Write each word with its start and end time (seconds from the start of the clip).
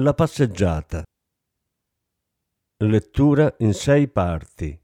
La 0.00 0.14
passeggiata. 0.14 1.02
Lettura 2.84 3.52
in 3.58 3.74
sei 3.74 4.06
parti. 4.06 4.80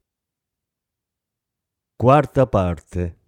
Quarta 1.95 2.48
parte. 2.48 3.18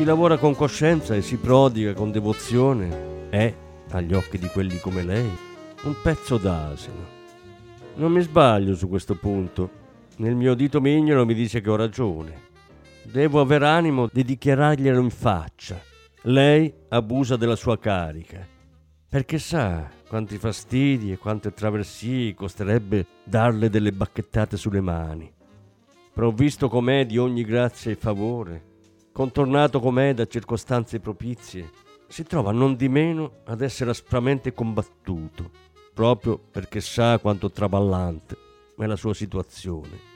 Chi 0.00 0.06
lavora 0.06 0.38
con 0.38 0.54
coscienza 0.54 1.14
e 1.14 1.20
si 1.20 1.36
prodiga 1.36 1.92
con 1.92 2.10
devozione 2.10 3.28
è, 3.28 3.54
agli 3.90 4.14
occhi 4.14 4.38
di 4.38 4.46
quelli 4.46 4.80
come 4.80 5.02
lei, 5.02 5.30
un 5.82 5.94
pezzo 6.02 6.38
d'asino. 6.38 7.06
Non 7.96 8.10
mi 8.10 8.22
sbaglio 8.22 8.74
su 8.74 8.88
questo 8.88 9.14
punto. 9.14 9.68
Nel 10.16 10.34
mio 10.34 10.54
dito 10.54 10.80
mignolo 10.80 11.26
mi 11.26 11.34
dice 11.34 11.60
che 11.60 11.68
ho 11.68 11.76
ragione. 11.76 12.32
Devo 13.02 13.42
aver 13.42 13.62
animo 13.62 14.08
di 14.10 14.24
dichiararglielo 14.24 15.02
in 15.02 15.10
faccia. 15.10 15.78
Lei 16.22 16.72
abusa 16.88 17.36
della 17.36 17.54
sua 17.54 17.78
carica. 17.78 18.38
Perché 19.06 19.38
sa 19.38 19.86
quanti 20.08 20.38
fastidi 20.38 21.12
e 21.12 21.18
quante 21.18 21.52
traversie 21.52 22.32
costerebbe 22.32 23.06
darle 23.22 23.68
delle 23.68 23.92
bacchettate 23.92 24.56
sulle 24.56 24.80
mani. 24.80 25.30
Provvisto 26.14 26.70
com'è 26.70 27.04
di 27.04 27.18
ogni 27.18 27.44
grazia 27.44 27.90
e 27.90 27.96
favore, 27.96 28.68
contornato 29.12 29.80
com'è 29.80 30.14
da 30.14 30.26
circostanze 30.26 31.00
propizie, 31.00 31.70
si 32.08 32.24
trova 32.24 32.52
non 32.52 32.76
di 32.76 32.88
meno 32.88 33.42
ad 33.44 33.60
essere 33.60 33.90
aspramente 33.90 34.52
combattuto, 34.52 35.50
proprio 35.94 36.38
perché 36.38 36.80
sa 36.80 37.18
quanto 37.18 37.50
traballante 37.50 38.36
è 38.76 38.86
la 38.86 38.96
sua 38.96 39.14
situazione. 39.14 40.08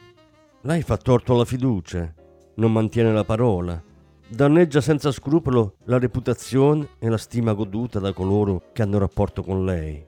Lei 0.62 0.82
fa 0.82 0.97
torto 0.97 1.34
alla 1.34 1.44
fiducia, 1.44 2.12
non 2.55 2.72
mantiene 2.72 3.12
la 3.12 3.25
parola, 3.25 3.81
danneggia 4.27 4.81
senza 4.81 5.12
scrupolo 5.12 5.76
la 5.84 5.99
reputazione 5.99 6.88
e 6.99 7.09
la 7.09 7.19
stima 7.19 7.53
goduta 7.53 7.99
da 7.99 8.12
coloro 8.12 8.71
che 8.72 8.82
hanno 8.82 8.99
rapporto 8.99 9.43
con 9.43 9.65
lei. 9.65 10.05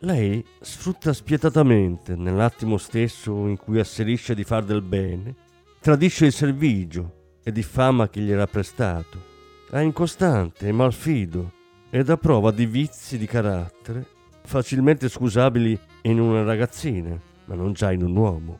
Lei 0.00 0.44
sfrutta 0.60 1.12
spietatamente, 1.12 2.14
nell'attimo 2.14 2.76
stesso 2.76 3.46
in 3.46 3.56
cui 3.56 3.78
asserisce 3.78 4.34
di 4.34 4.44
far 4.44 4.62
del 4.62 4.82
bene, 4.82 5.34
tradisce 5.80 6.26
il 6.26 6.32
servigio 6.32 7.24
e 7.46 7.52
diffama 7.52 8.08
chi 8.08 8.22
gli 8.22 8.32
era 8.32 8.48
prestato. 8.48 9.22
È 9.70 9.78
incostante 9.78 10.66
e 10.66 10.72
malfido 10.72 11.52
e 11.90 12.02
dà 12.02 12.16
prova 12.16 12.50
di 12.50 12.66
vizi 12.66 13.18
di 13.18 13.26
carattere 13.26 14.04
facilmente 14.42 15.08
scusabili 15.08 15.78
in 16.02 16.18
una 16.18 16.42
ragazzina, 16.42 17.16
ma 17.44 17.54
non 17.54 17.72
già 17.72 17.92
in 17.92 18.02
un 18.02 18.16
uomo. 18.16 18.58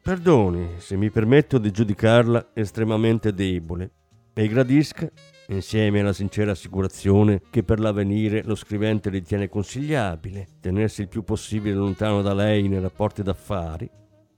Perdoni 0.00 0.74
se 0.78 0.94
mi 0.94 1.10
permetto 1.10 1.58
di 1.58 1.72
giudicarla 1.72 2.50
estremamente 2.54 3.34
debole 3.34 3.90
e 4.34 4.46
gradisca, 4.46 5.10
insieme 5.48 5.98
alla 5.98 6.12
sincera 6.12 6.52
assicurazione 6.52 7.42
che 7.50 7.64
per 7.64 7.80
l'avvenire 7.80 8.44
lo 8.44 8.54
scrivente 8.54 9.10
ritiene 9.10 9.48
consigliabile 9.48 10.46
tenersi 10.60 11.00
il 11.00 11.08
più 11.08 11.24
possibile 11.24 11.74
lontano 11.74 12.22
da 12.22 12.34
lei 12.34 12.68
nei 12.68 12.80
rapporti 12.80 13.24
d'affari, 13.24 13.90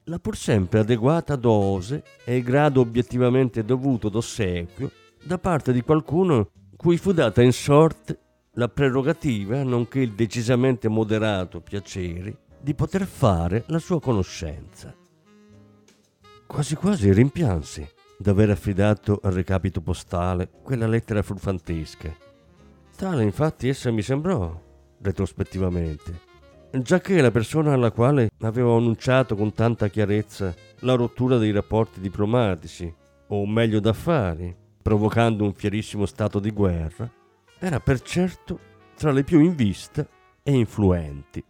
la 0.05 0.19
pur 0.19 0.37
sempre 0.37 0.81
adeguata 0.81 1.37
dose 1.37 2.03
e 2.25 2.37
il 2.37 2.43
grado 2.43 2.81
obiettivamente 2.81 3.65
dovuto 3.65 4.09
d'ossequio 4.09 4.91
da 5.23 5.39
parte 5.39 5.73
di 5.73 5.83
qualcuno 5.83 6.51
cui 6.77 6.97
fu 6.97 7.13
data 7.13 7.43
in 7.43 7.53
sorte 7.53 8.19
la 8.55 8.69
prerogativa, 8.69 9.63
nonché 9.63 10.01
il 10.01 10.13
decisamente 10.13 10.89
moderato 10.89 11.61
piacere 11.61 12.39
di 12.61 12.75
poter 12.75 13.07
fare 13.07 13.65
la 13.69 13.79
sua 13.79 14.01
conoscenza. 14.01 14.95
Quasi 16.47 16.75
quasi 16.75 17.13
rimpiansi 17.13 17.89
d'aver 18.19 18.51
affidato 18.51 19.21
al 19.23 19.33
recapito 19.33 19.81
postale 19.81 20.51
quella 20.63 20.87
lettera 20.87 21.23
furfantesca. 21.23 22.15
Tale 22.97 23.23
infatti 23.23 23.69
essa 23.69 23.91
mi 23.91 24.03
sembrò, 24.03 24.61
retrospettivamente, 25.01 26.32
giacché 26.81 27.21
la 27.21 27.31
persona 27.31 27.73
alla 27.73 27.91
quale 27.91 28.31
avevo 28.41 28.77
annunciato 28.77 29.37
con 29.37 29.53
tanta 29.53 29.89
chiarezza 29.89 30.55
la 30.81 30.95
rottura 30.95 31.37
dei 31.37 31.51
rapporti 31.51 32.01
diplomatici, 32.01 32.93
o 33.29 33.47
meglio 33.47 33.81
d'affari, 33.81 34.57
provocando 34.81 35.45
un 35.45 35.53
fierissimo 35.53 36.07
stato 36.07 36.39
di 36.39 36.51
guerra, 36.51 37.11
era 37.59 37.79
per 37.79 38.01
certo 38.01 38.59
tra 38.97 39.13
le 39.13 39.23
più 39.23 39.41
in 39.41 39.55
vista 39.55 40.07
e 40.43 40.53
influenti. 40.53 41.45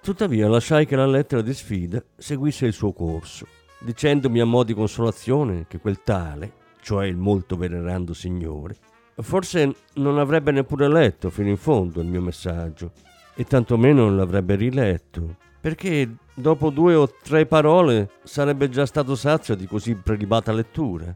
Tuttavia 0.00 0.48
lasciai 0.48 0.86
che 0.86 0.96
la 0.96 1.06
lettera 1.06 1.42
di 1.42 1.52
sfida 1.52 2.02
seguisse 2.16 2.66
il 2.66 2.72
suo 2.72 2.92
corso 2.92 3.46
dicendomi 3.78 4.40
a 4.40 4.44
mo' 4.44 4.64
di 4.64 4.74
consolazione 4.74 5.66
che 5.68 5.78
quel 5.78 6.02
tale, 6.02 6.52
cioè 6.80 7.06
il 7.06 7.16
molto 7.16 7.56
venerando 7.56 8.14
signore, 8.14 8.76
forse 9.16 9.74
non 9.94 10.18
avrebbe 10.18 10.50
neppure 10.50 10.88
letto 10.88 11.30
fino 11.30 11.48
in 11.48 11.56
fondo 11.56 12.00
il 12.00 12.06
mio 12.06 12.22
messaggio 12.22 12.92
e 13.36 13.44
tantomeno 13.44 14.10
l'avrebbe 14.10 14.56
riletto, 14.56 15.36
perché 15.60 16.16
dopo 16.34 16.70
due 16.70 16.94
o 16.94 17.08
tre 17.22 17.46
parole 17.46 18.10
sarebbe 18.24 18.68
già 18.68 18.86
stato 18.86 19.14
sazio 19.14 19.54
di 19.54 19.66
così 19.66 19.94
prelibata 19.94 20.52
lettura 20.52 21.14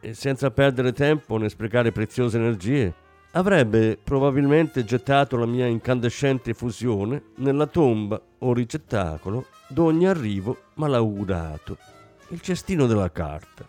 e 0.00 0.14
senza 0.14 0.50
perdere 0.50 0.92
tempo 0.92 1.36
né 1.36 1.48
sprecare 1.48 1.92
preziose 1.92 2.38
energie 2.38 2.94
avrebbe 3.32 3.98
probabilmente 4.02 4.84
gettato 4.84 5.36
la 5.36 5.46
mia 5.46 5.66
incandescente 5.66 6.54
fusione 6.54 7.22
nella 7.36 7.66
tomba 7.66 8.20
o 8.38 8.52
ricettacolo 8.52 9.46
d'ogni 9.68 10.06
arrivo 10.06 10.56
malaugurato, 10.74 11.76
il 12.28 12.40
cestino 12.40 12.86
della 12.86 13.10
carta. 13.10 13.66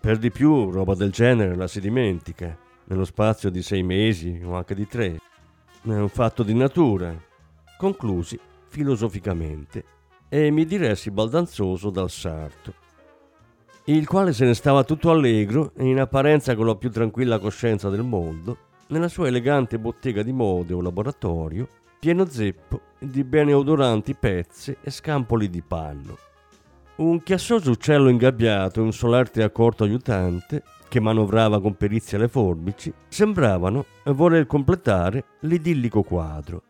Per 0.00 0.18
di 0.18 0.30
più, 0.30 0.70
roba 0.70 0.94
del 0.94 1.10
genere 1.10 1.56
la 1.56 1.66
si 1.66 1.80
dimentica, 1.80 2.56
nello 2.84 3.04
spazio 3.04 3.50
di 3.50 3.62
sei 3.62 3.82
mesi 3.82 4.40
o 4.44 4.54
anche 4.54 4.74
di 4.74 4.86
tre. 4.86 5.18
È 5.88 5.96
un 5.96 6.08
fatto 6.08 6.42
di 6.42 6.52
natura. 6.52 7.14
Conclusi 7.78 8.36
filosoficamente 8.66 9.84
e 10.28 10.50
mi 10.50 10.64
diressi 10.64 11.12
baldanzoso 11.12 11.90
dal 11.90 12.10
sarto, 12.10 12.74
il 13.84 14.04
quale 14.08 14.32
se 14.32 14.44
ne 14.44 14.54
stava 14.54 14.82
tutto 14.82 15.12
allegro 15.12 15.70
e 15.76 15.84
in 15.84 16.00
apparenza 16.00 16.56
con 16.56 16.66
la 16.66 16.74
più 16.74 16.90
tranquilla 16.90 17.38
coscienza 17.38 17.88
del 17.88 18.02
mondo 18.02 18.56
nella 18.88 19.06
sua 19.06 19.28
elegante 19.28 19.78
bottega 19.78 20.24
di 20.24 20.32
mode 20.32 20.74
o 20.74 20.80
laboratorio, 20.80 21.68
pieno 22.00 22.24
zeppo 22.26 22.80
di 22.98 23.22
bene 23.22 23.52
odoranti 23.52 24.14
pezze 24.14 24.78
e 24.80 24.90
scampoli 24.90 25.48
di 25.48 25.62
panno. 25.62 26.18
Un 26.96 27.22
chiassoso 27.22 27.70
uccello 27.70 28.08
ingabbiato 28.08 28.80
e 28.80 28.82
un 28.82 28.92
solerte 28.92 29.44
accorto 29.44 29.84
aiutante, 29.84 30.64
che 30.88 31.00
manovrava 31.00 31.60
con 31.60 31.74
perizia 31.74 32.18
le 32.18 32.28
forbici, 32.28 32.92
sembravano 33.08 33.86
voler 34.04 34.46
completare 34.46 35.24
l'idillico 35.40 36.02
quadro. 36.02 36.62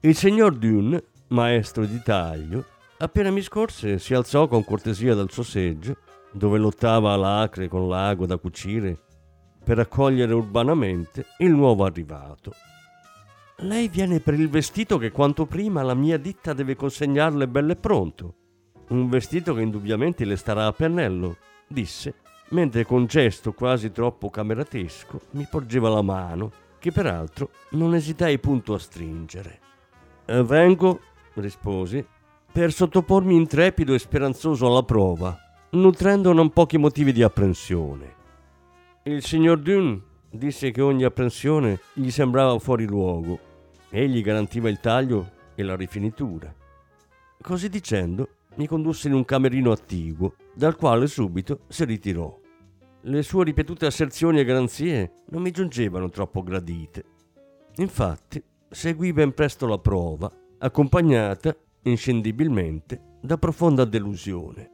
Il 0.00 0.16
signor 0.16 0.56
Dune, 0.56 1.04
maestro 1.28 1.84
di 1.84 2.00
taglio, 2.02 2.64
appena 2.98 3.30
mi 3.30 3.40
scorse 3.40 3.98
si 3.98 4.14
alzò 4.14 4.48
con 4.48 4.64
cortesia 4.64 5.14
dal 5.14 5.30
suo 5.30 5.42
seggio, 5.42 5.96
dove 6.32 6.58
lottava 6.58 7.14
l'acre 7.16 7.68
con 7.68 7.88
l'ago 7.88 8.26
da 8.26 8.36
cucire 8.36 8.98
per 9.62 9.78
accogliere 9.78 10.32
urbanamente 10.34 11.26
il 11.38 11.52
nuovo 11.52 11.84
arrivato. 11.84 12.52
Lei 13.58 13.88
viene 13.88 14.18
per 14.18 14.34
il 14.34 14.48
vestito 14.48 14.98
che 14.98 15.12
quanto 15.12 15.46
prima 15.46 15.82
la 15.82 15.94
mia 15.94 16.18
ditta 16.18 16.52
deve 16.52 16.74
consegnarle 16.74 17.46
bello 17.46 17.72
e 17.72 17.76
pronto. 17.76 18.34
Un 18.88 19.08
vestito 19.08 19.54
che 19.54 19.60
indubbiamente 19.60 20.24
le 20.24 20.36
starà 20.36 20.66
a 20.66 20.72
pennello, 20.72 21.36
disse, 21.68 22.14
mentre 22.52 22.84
con 22.84 23.06
gesto 23.06 23.52
quasi 23.52 23.90
troppo 23.90 24.30
cameratesco 24.30 25.20
mi 25.32 25.46
porgeva 25.50 25.88
la 25.88 26.02
mano, 26.02 26.50
che 26.78 26.92
peraltro 26.92 27.50
non 27.70 27.94
esitai 27.94 28.38
punto 28.38 28.74
a 28.74 28.78
stringere. 28.78 29.60
Eh, 30.24 30.42
vengo, 30.42 31.00
risposi, 31.34 32.04
per 32.50 32.72
sottopormi 32.72 33.34
intrepido 33.34 33.94
e 33.94 33.98
speranzoso 33.98 34.66
alla 34.66 34.82
prova, 34.82 35.38
nutrendo 35.70 36.32
non 36.32 36.50
pochi 36.50 36.78
motivi 36.78 37.12
di 37.12 37.22
apprensione. 37.22 38.20
Il 39.04 39.24
signor 39.24 39.58
Dune 39.58 40.00
disse 40.30 40.70
che 40.70 40.80
ogni 40.80 41.04
apprensione 41.04 41.80
gli 41.92 42.10
sembrava 42.10 42.58
fuori 42.58 42.86
luogo. 42.86 43.38
Egli 43.90 44.22
garantiva 44.22 44.68
il 44.68 44.80
taglio 44.80 45.30
e 45.54 45.62
la 45.62 45.76
rifinitura. 45.76 46.52
Così 47.40 47.68
dicendo, 47.68 48.28
mi 48.56 48.66
condusse 48.66 49.08
in 49.08 49.14
un 49.14 49.24
camerino 49.24 49.72
attiguo, 49.72 50.34
dal 50.54 50.76
quale 50.76 51.06
subito 51.06 51.60
si 51.68 51.84
ritirò. 51.84 52.40
Le 53.04 53.22
sue 53.22 53.42
ripetute 53.42 53.86
asserzioni 53.86 54.38
e 54.38 54.44
garanzie 54.44 55.22
non 55.30 55.42
mi 55.42 55.50
giungevano 55.50 56.08
troppo 56.08 56.44
gradite. 56.44 57.04
Infatti, 57.78 58.40
seguì 58.68 59.12
ben 59.12 59.34
presto 59.34 59.66
la 59.66 59.78
prova, 59.78 60.30
accompagnata, 60.58 61.56
inscendibilmente, 61.82 63.16
da 63.20 63.38
profonda 63.38 63.84
delusione. 63.84 64.70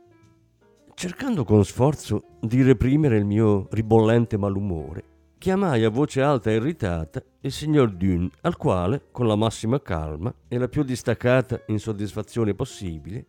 Cercando 0.93 1.45
con 1.45 1.65
sforzo 1.65 2.37
di 2.41 2.61
reprimere 2.63 3.17
il 3.17 3.25
mio 3.25 3.67
ribollente 3.71 4.37
malumore, 4.37 5.05
chiamai 5.39 5.85
a 5.85 5.89
voce 5.89 6.21
alta 6.21 6.51
e 6.51 6.57
irritata 6.57 7.23
il 7.41 7.53
signor 7.53 7.93
Dune, 7.93 8.29
al 8.43 8.59
quale, 8.59 9.07
con 9.11 9.27
la 9.27 9.37
massima 9.37 9.81
calma 9.81 10.35
e 10.49 10.59
la 10.59 10.69
più 10.69 10.83
distaccata 10.83 11.63
insoddisfazione 11.69 12.53
possibile, 12.53 13.25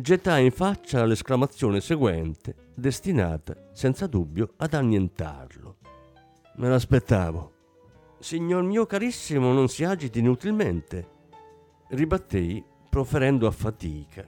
gettai 0.00 0.44
in 0.44 0.50
faccia 0.50 1.04
l'esclamazione 1.04 1.80
seguente, 1.80 2.70
destinata, 2.74 3.56
senza 3.72 4.06
dubbio, 4.06 4.54
ad 4.56 4.74
annientarlo. 4.74 5.76
Me 6.56 6.68
l'aspettavo. 6.68 7.52
Signor 8.18 8.62
mio 8.62 8.86
carissimo, 8.86 9.52
non 9.52 9.68
si 9.68 9.84
agiti 9.84 10.18
inutilmente, 10.18 11.08
ribattei, 11.90 12.64
proferendo 12.88 13.46
a 13.46 13.50
fatica. 13.50 14.26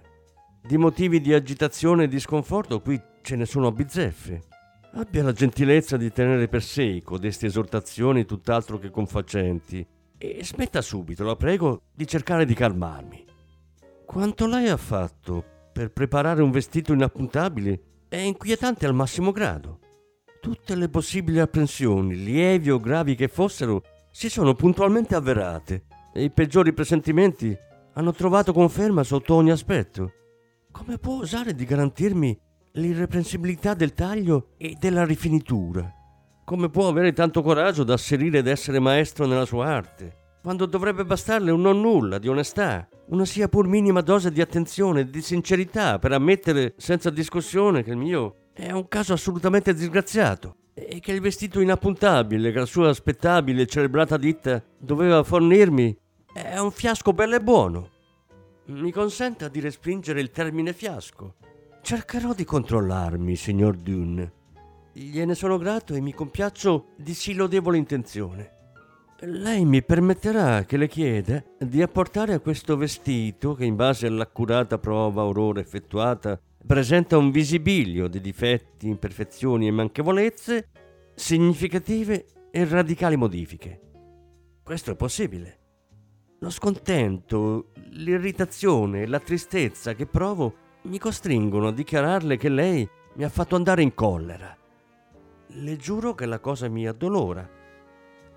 Di 0.62 0.76
motivi 0.76 1.20
di 1.20 1.32
agitazione 1.32 2.04
e 2.04 2.08
di 2.08 2.20
sconforto 2.20 2.80
qui 2.80 3.00
ce 3.22 3.36
ne 3.36 3.46
sono 3.46 3.68
a 3.68 3.72
bizzeffe. 3.72 4.42
Abbia 4.92 5.22
la 5.22 5.32
gentilezza 5.32 5.96
di 5.96 6.12
tenere 6.12 6.48
per 6.48 6.62
sé 6.62 7.02
codeste 7.02 7.46
esortazioni 7.46 8.24
tutt'altro 8.24 8.78
che 8.78 8.90
confacenti 8.90 9.86
e 10.16 10.40
smetta 10.42 10.80
subito, 10.82 11.24
la 11.24 11.36
prego, 11.36 11.82
di 11.94 12.06
cercare 12.06 12.44
di 12.44 12.54
calmarmi. 12.54 13.24
Quanto 14.04 14.46
lei 14.46 14.68
ha 14.68 14.76
fatto 14.76 15.44
per 15.78 15.92
preparare 15.92 16.42
un 16.42 16.50
vestito 16.50 16.92
inappuntabile 16.92 17.80
è 18.08 18.16
inquietante 18.16 18.84
al 18.84 18.94
massimo 18.94 19.30
grado. 19.30 19.78
Tutte 20.40 20.74
le 20.74 20.88
possibili 20.88 21.38
apprensioni, 21.38 22.16
lievi 22.16 22.72
o 22.72 22.80
gravi 22.80 23.14
che 23.14 23.28
fossero, 23.28 23.84
si 24.10 24.28
sono 24.28 24.54
puntualmente 24.54 25.14
avverate 25.14 25.84
e 26.12 26.24
i 26.24 26.30
peggiori 26.32 26.72
presentimenti 26.72 27.56
hanno 27.92 28.12
trovato 28.12 28.52
conferma 28.52 29.04
sotto 29.04 29.34
ogni 29.34 29.52
aspetto. 29.52 30.14
Come 30.72 30.98
può 30.98 31.20
osare 31.20 31.54
di 31.54 31.64
garantirmi 31.64 32.36
l'irreprensibilità 32.72 33.74
del 33.74 33.92
taglio 33.92 34.54
e 34.56 34.76
della 34.80 35.04
rifinitura? 35.04 35.88
Come 36.44 36.70
può 36.70 36.88
avere 36.88 37.12
tanto 37.12 37.40
coraggio 37.40 37.84
da 37.84 37.94
asserire 37.94 38.42
d'essere 38.42 38.80
maestro 38.80 39.26
nella 39.26 39.44
sua 39.44 39.66
arte, 39.66 40.16
quando 40.42 40.66
dovrebbe 40.66 41.04
bastarle 41.04 41.50
un 41.50 41.60
non 41.60 41.80
nulla 41.80 42.18
di 42.18 42.28
onestà, 42.28 42.88
una 43.06 43.24
sia 43.24 43.48
pur 43.48 43.66
minima 43.66 44.00
dose 44.00 44.30
di 44.30 44.40
attenzione 44.40 45.00
e 45.00 45.10
di 45.10 45.20
sincerità 45.20 45.98
per 45.98 46.12
ammettere 46.12 46.74
senza 46.76 47.10
discussione 47.10 47.82
che 47.82 47.90
il 47.90 47.96
mio 47.96 48.34
è 48.52 48.70
un 48.70 48.88
caso 48.88 49.12
assolutamente 49.12 49.74
disgraziato 49.74 50.56
e 50.74 51.00
che 51.00 51.12
il 51.12 51.20
vestito 51.20 51.60
inappuntabile 51.60 52.52
che 52.52 52.58
la 52.58 52.66
sua 52.66 52.88
aspettabile 52.88 53.62
e 53.62 53.66
celebrata 53.66 54.16
ditta 54.16 54.62
doveva 54.78 55.22
fornirmi 55.22 55.96
è 56.32 56.58
un 56.58 56.70
fiasco 56.70 57.12
bello 57.12 57.36
e 57.36 57.40
buono. 57.40 57.90
Mi 58.66 58.92
consenta 58.92 59.48
di 59.48 59.60
respingere 59.60 60.20
il 60.20 60.30
termine 60.30 60.72
fiasco. 60.72 61.34
Cercherò 61.82 62.34
di 62.34 62.44
controllarmi, 62.44 63.34
signor 63.34 63.76
Dune. 63.76 64.32
Gliene 64.92 65.34
sono 65.34 65.56
grato 65.56 65.94
e 65.94 66.00
mi 66.00 66.12
compiaccio 66.12 66.88
di 66.96 67.14
sì 67.14 67.34
lodevole 67.34 67.78
intenzione. 67.78 68.57
Lei 69.22 69.64
mi 69.64 69.82
permetterà 69.82 70.64
che 70.64 70.76
le 70.76 70.86
chieda 70.86 71.42
di 71.58 71.82
apportare 71.82 72.34
a 72.34 72.38
questo 72.38 72.76
vestito, 72.76 73.54
che 73.54 73.64
in 73.64 73.74
base 73.74 74.06
all'accurata 74.06 74.78
prova 74.78 75.22
aurora 75.22 75.58
effettuata 75.58 76.40
presenta 76.64 77.18
un 77.18 77.32
visibilio 77.32 78.06
di 78.06 78.20
difetti, 78.20 78.86
imperfezioni 78.86 79.66
e 79.66 79.72
manchevolezze, 79.72 80.68
significative 81.16 82.26
e 82.52 82.64
radicali 82.64 83.16
modifiche. 83.16 83.80
Questo 84.62 84.92
è 84.92 84.94
possibile. 84.94 85.58
Lo 86.38 86.50
scontento, 86.50 87.72
l'irritazione 87.90 89.02
e 89.02 89.08
la 89.08 89.18
tristezza 89.18 89.94
che 89.94 90.06
provo 90.06 90.54
mi 90.82 91.00
costringono 91.00 91.66
a 91.66 91.72
dichiararle 91.72 92.36
che 92.36 92.48
lei 92.48 92.88
mi 93.14 93.24
ha 93.24 93.28
fatto 93.28 93.56
andare 93.56 93.82
in 93.82 93.94
collera. 93.94 94.56
Le 95.48 95.76
giuro 95.76 96.14
che 96.14 96.26
la 96.26 96.38
cosa 96.38 96.68
mi 96.68 96.86
addolora. 96.86 97.56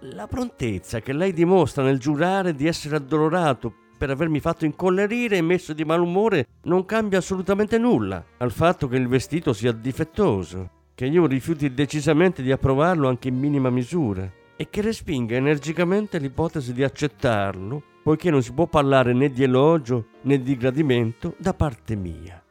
La 0.05 0.25
prontezza 0.25 0.99
che 0.99 1.13
lei 1.13 1.31
dimostra 1.31 1.83
nel 1.83 1.99
giurare 1.99 2.55
di 2.55 2.65
essere 2.65 2.95
addolorato 2.95 3.71
per 3.99 4.09
avermi 4.09 4.39
fatto 4.39 4.65
incollerire 4.65 5.37
e 5.37 5.43
messo 5.43 5.73
di 5.73 5.85
malumore 5.85 6.47
non 6.63 6.85
cambia 6.85 7.19
assolutamente 7.19 7.77
nulla 7.77 8.25
al 8.37 8.51
fatto 8.51 8.87
che 8.87 8.95
il 8.95 9.07
vestito 9.07 9.53
sia 9.53 9.71
difettoso, 9.71 10.69
che 10.95 11.05
io 11.05 11.27
rifiuti 11.27 11.71
decisamente 11.71 12.41
di 12.41 12.51
approvarlo 12.51 13.07
anche 13.07 13.27
in 13.27 13.37
minima 13.37 13.69
misura 13.69 14.27
e 14.55 14.69
che 14.71 14.81
respinga 14.81 15.35
energicamente 15.35 16.17
l'ipotesi 16.17 16.73
di 16.73 16.83
accettarlo 16.83 17.83
poiché 18.01 18.31
non 18.31 18.41
si 18.41 18.53
può 18.53 18.65
parlare 18.65 19.13
né 19.13 19.29
di 19.29 19.43
elogio 19.43 20.07
né 20.21 20.41
di 20.41 20.57
gradimento 20.57 21.35
da 21.37 21.53
parte 21.53 21.95
mia. 21.95 22.43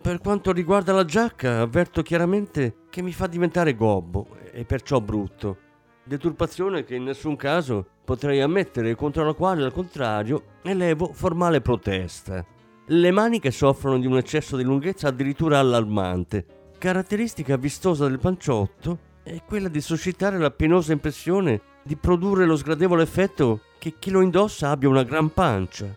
Per 0.00 0.18
quanto 0.20 0.52
riguarda 0.52 0.92
la 0.92 1.04
giacca, 1.04 1.60
avverto 1.60 2.02
chiaramente 2.02 2.76
che 2.88 3.02
mi 3.02 3.12
fa 3.12 3.26
diventare 3.26 3.74
gobbo 3.74 4.28
e 4.52 4.64
perciò 4.64 5.00
brutto, 5.00 5.61
deturpazione 6.04 6.84
che 6.84 6.94
in 6.94 7.04
nessun 7.04 7.36
caso 7.36 7.86
potrei 8.04 8.40
ammettere 8.40 8.90
e 8.90 8.94
contro 8.94 9.24
la 9.24 9.32
quale, 9.32 9.64
al 9.64 9.72
contrario, 9.72 10.42
elevo 10.62 11.12
formale 11.12 11.60
protesta. 11.60 12.44
Le 12.86 13.10
maniche 13.10 13.50
soffrono 13.50 13.98
di 13.98 14.06
un 14.06 14.16
eccesso 14.16 14.56
di 14.56 14.64
lunghezza 14.64 15.08
addirittura 15.08 15.58
allarmante. 15.58 16.70
Caratteristica 16.78 17.56
vistosa 17.56 18.08
del 18.08 18.18
panciotto 18.18 19.10
è 19.22 19.40
quella 19.46 19.68
di 19.68 19.80
suscitare 19.80 20.38
la 20.38 20.50
penosa 20.50 20.92
impressione 20.92 21.60
di 21.84 21.96
produrre 21.96 22.44
lo 22.44 22.56
sgradevole 22.56 23.02
effetto 23.02 23.60
che 23.78 23.94
chi 23.98 24.10
lo 24.10 24.20
indossa 24.20 24.70
abbia 24.70 24.88
una 24.88 25.04
gran 25.04 25.32
pancia. 25.32 25.96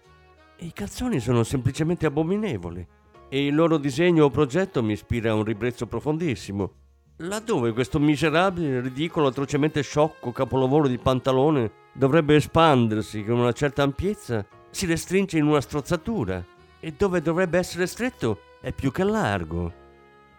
I 0.60 0.72
calzoni 0.74 1.20
sono 1.20 1.44
semplicemente 1.44 2.06
abominevoli 2.06 2.86
e 3.30 3.46
il 3.46 3.56
loro 3.56 3.78
disegno 3.78 4.26
o 4.26 4.30
progetto 4.30 4.82
mi 4.82 4.94
ispira 4.94 5.32
a 5.32 5.36
un 5.36 5.44
ribrezzo 5.44 5.88
profondissimo. 5.88 6.72
Laddove 7.20 7.72
questo 7.72 7.98
miserabile, 7.98 8.82
ridicolo, 8.82 9.28
atrocemente 9.28 9.82
sciocco 9.82 10.34
capolavoro 10.34 10.90
di 10.90 10.98
pantalone 10.98 11.72
dovrebbe 11.94 12.36
espandersi 12.36 13.24
con 13.24 13.40
una 13.40 13.54
certa 13.54 13.84
ampiezza, 13.84 14.46
si 14.70 14.86
restringe 14.86 15.38
in 15.38 15.46
una 15.46 15.62
strozzatura 15.62 16.44
e 16.78 16.92
dove 16.92 17.22
dovrebbe 17.22 17.58
essere 17.58 17.88
stretto 17.88 18.40
è 18.60 18.74
più 18.74 18.92
che 18.92 19.06
largo. 19.06 19.72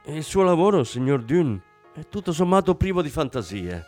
il 0.04 0.22
suo 0.22 0.42
lavoro, 0.42 0.84
signor 0.84 1.22
Dune, 1.22 1.62
è 1.94 2.06
tutto 2.10 2.32
sommato 2.32 2.74
privo 2.74 3.00
di 3.00 3.08
fantasia. 3.08 3.82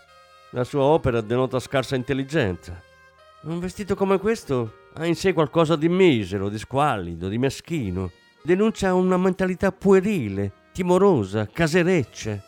La 0.52 0.64
sua 0.64 0.85
opera 0.85 1.21
denota 1.21 1.61
scarsa 1.61 1.95
intelligenza. 1.95 2.80
Un 3.42 3.59
vestito 3.59 3.97
come 3.97 4.18
questo 4.18 4.87
ha 4.95 5.04
in 5.04 5.14
sé 5.14 5.35
qualcosa 5.35 5.76
di 5.76 5.90
misero, 5.90 6.49
di 6.49 6.59
squallido, 6.59 7.28
di 7.28 7.37
meschino. 7.37 8.11
Denuncia 8.42 8.95
una 8.95 9.18
mentalità 9.18 9.73
puerile, 9.73 10.52
timorosa, 10.73 11.47
casereccia. 11.47 12.48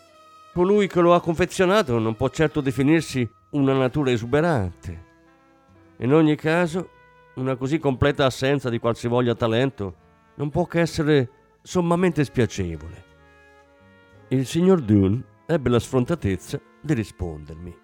Colui 0.61 0.89
che 0.89 1.01
lo 1.01 1.15
ha 1.15 1.23
confezionato 1.23 1.99
non 1.99 2.17
può 2.17 2.29
certo 2.29 2.61
definirsi 2.61 3.27
una 3.53 3.73
natura 3.73 4.11
esuberante. 4.11 5.05
In 6.01 6.13
ogni 6.13 6.37
caso, 6.37 6.91
una 7.37 7.57
così 7.57 7.79
completa 7.79 8.27
assenza 8.27 8.69
di 8.69 8.79
qualsivoglia 8.79 9.35
talento 9.35 9.95
non 10.35 10.51
può 10.51 10.67
che 10.67 10.81
essere 10.81 11.31
sommamente 11.63 12.25
spiacevole. 12.25 13.05
Il 14.29 14.45
signor 14.45 14.83
Dune 14.83 15.25
ebbe 15.47 15.71
la 15.71 15.79
sfrontatezza 15.79 16.61
di 16.79 16.93
rispondermi. 16.93 17.79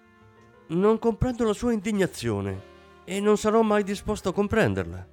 Non 0.67 0.99
comprendo 0.99 1.45
la 1.45 1.53
sua 1.53 1.73
indignazione 1.73 2.61
e 3.05 3.19
non 3.19 3.37
sarò 3.37 3.63
mai 3.63 3.81
disposto 3.81 4.29
a 4.29 4.33
comprenderla. 4.33 5.07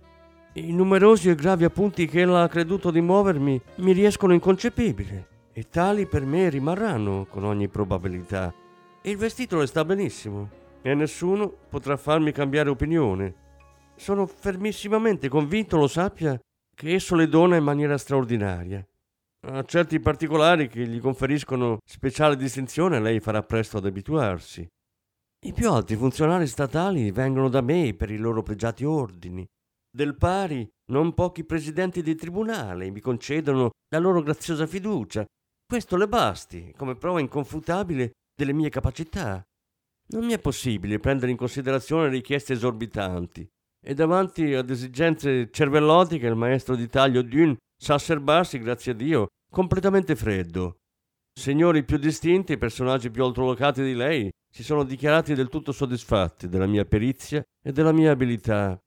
I 0.53 0.71
numerosi 0.71 1.31
e 1.31 1.35
gravi 1.35 1.65
appunti 1.65 2.05
che 2.05 2.21
ella 2.21 2.43
ha 2.43 2.49
creduto 2.49 2.91
di 2.91 3.01
muovermi 3.01 3.59
mi 3.77 3.93
riescono 3.93 4.35
inconcepibili 4.35 5.33
e 5.55 5.69
tali 5.71 6.07
per 6.07 6.27
me 6.27 6.51
rimarranno 6.51 7.25
con 7.31 7.45
ogni 7.45 7.69
probabilità. 7.69 8.53
Il 9.03 9.17
vestito 9.17 9.57
le 9.59 9.67
sta 9.67 9.85
benissimo 9.85 10.51
e 10.83 10.93
nessuno 10.95 11.49
potrà 11.71 11.97
farmi 11.97 12.33
cambiare 12.33 12.69
opinione. 12.69 13.35
Sono 13.97 14.27
fermissimamente 14.27 15.29
convinto, 15.29 15.79
lo 15.79 15.87
sappia, 15.87 16.39
che 16.75 16.93
esso 16.93 17.15
le 17.15 17.29
dona 17.29 17.57
in 17.57 17.65
maniera 17.65 17.97
straordinaria 17.97 18.87
a 19.47 19.63
certi 19.65 20.01
particolari 20.01 20.69
che 20.69 20.87
gli 20.87 21.01
conferiscono 21.01 21.79
speciale 21.85 22.37
distinzione 22.37 23.01
lei 23.01 23.21
farà 23.21 23.43
presto 23.43 23.77
ad 23.77 23.87
abituarsi. 23.87 24.67
I 25.47 25.53
più 25.53 25.71
alti 25.71 25.97
funzionari 25.97 26.47
statali 26.47 27.11
vengono 27.11 27.49
da 27.49 27.61
me 27.61 27.93
per 27.95 28.11
i 28.11 28.17
loro 28.17 28.43
pregiati 28.43 28.85
ordini. 28.85 29.45
Del 29.91 30.17
pari, 30.17 30.67
non 30.91 31.13
pochi 31.13 31.45
presidenti 31.45 32.03
di 32.03 32.15
tribunale 32.15 32.91
mi 32.91 33.01
concedono 33.01 33.71
la 33.91 33.99
loro 33.99 34.23
graziosa 34.23 34.67
fiducia. 34.67 35.25
Questo 35.67 35.97
le 35.97 36.09
basti 36.09 36.73
come 36.77 36.95
prova 36.95 37.21
inconfutabile 37.21 38.13
delle 38.37 38.53
mie 38.53 38.69
capacità. 38.69 39.43
Non 40.09 40.27
mi 40.27 40.35
è 40.35 40.39
possibile 40.39 40.99
prendere 40.99 41.31
in 41.31 41.37
considerazione 41.37 42.09
richieste 42.09 42.53
esorbitanti 42.53 43.47
e 43.85 43.95
davanti 43.95 44.55
ad 44.55 44.69
esigenze 44.69 45.51
cervellotiche 45.51 46.27
il 46.27 46.35
maestro 46.35 46.77
di 46.77 46.89
taglio 46.89 47.23
Dune 47.23 47.57
sa 47.77 47.99
serbarsi, 47.99 48.59
grazie 48.59 48.93
a 48.93 48.95
Dio, 48.95 49.29
completamente 49.51 50.17
freddo. 50.17 50.77
Signori 51.33 51.85
più 51.85 51.97
distinti, 51.97 52.59
personaggi 52.59 53.11
più 53.11 53.25
altolocati 53.25 53.83
di 53.83 53.95
lei, 53.95 54.31
si 54.55 54.63
sono 54.63 54.85
dichiarati 54.85 55.35
del 55.35 55.49
tutto 55.49 55.73
soddisfatti 55.73 56.49
della 56.49 56.67
mia 56.67 56.85
perizia 56.85 57.43
e 57.63 57.73
della 57.73 57.93
mia 57.93 58.13
abilità. 58.13 58.79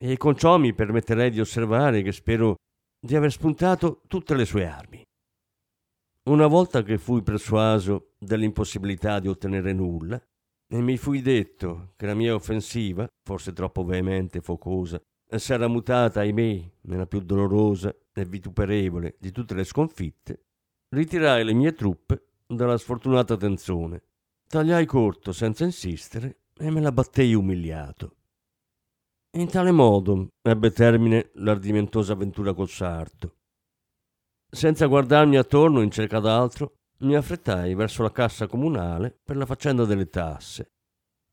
E 0.00 0.16
con 0.16 0.36
ciò 0.36 0.56
mi 0.58 0.72
permetterei 0.72 1.30
di 1.30 1.40
osservare 1.40 2.02
che 2.02 2.12
spero 2.12 2.56
di 3.00 3.16
aver 3.16 3.32
spuntato 3.32 4.02
tutte 4.06 4.34
le 4.36 4.44
sue 4.44 4.66
armi. 4.66 5.02
Una 6.28 6.46
volta 6.46 6.82
che 6.82 6.98
fui 6.98 7.22
persuaso 7.22 8.10
dell'impossibilità 8.18 9.18
di 9.18 9.28
ottenere 9.28 9.72
nulla, 9.72 10.22
e 10.70 10.80
mi 10.82 10.98
fui 10.98 11.22
detto 11.22 11.94
che 11.96 12.04
la 12.04 12.12
mia 12.12 12.34
offensiva, 12.34 13.08
forse 13.24 13.54
troppo 13.54 13.82
veemente 13.82 14.36
e 14.36 14.40
focosa, 14.42 15.00
s'era 15.36 15.68
mutata, 15.68 16.20
ahimè, 16.20 16.70
nella 16.82 17.06
più 17.06 17.20
dolorosa 17.20 17.94
e 18.12 18.26
vituperevole 18.26 19.16
di 19.18 19.32
tutte 19.32 19.54
le 19.54 19.64
sconfitte, 19.64 20.42
ritirai 20.90 21.42
le 21.44 21.54
mie 21.54 21.72
truppe 21.72 22.26
dalla 22.46 22.76
sfortunata 22.76 23.34
tensione, 23.38 24.02
tagliai 24.46 24.84
corto 24.84 25.32
senza 25.32 25.64
insistere 25.64 26.40
e 26.58 26.70
me 26.70 26.82
la 26.82 26.92
battei 26.92 27.32
umiliato. 27.32 28.16
In 29.38 29.48
tale 29.48 29.70
modo 29.70 30.28
ebbe 30.42 30.72
termine 30.72 31.30
l'ardimentosa 31.36 32.12
avventura 32.12 32.52
col 32.52 32.68
sarto. 32.68 33.36
Senza 34.50 34.86
guardarmi 34.86 35.36
attorno 35.36 35.82
in 35.82 35.90
cerca 35.90 36.20
d'altro, 36.20 36.74
mi 37.00 37.14
affrettai 37.14 37.74
verso 37.74 38.02
la 38.02 38.10
cassa 38.10 38.46
comunale 38.46 39.16
per 39.22 39.36
la 39.36 39.44
faccenda 39.46 39.84
delle 39.84 40.08
tasse. 40.08 40.72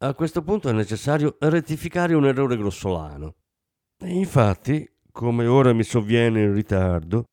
A 0.03 0.13
questo 0.13 0.43
punto 0.43 0.67
è 0.67 0.73
necessario 0.73 1.37
rettificare 1.39 2.13
un 2.13 2.25
errore 2.25 2.57
grossolano. 2.57 3.35
Infatti, 4.03 4.87
come 5.11 5.47
ora 5.47 5.71
mi 5.71 5.83
sovviene 5.83 6.43
in 6.43 6.53
ritardo, 6.53 7.23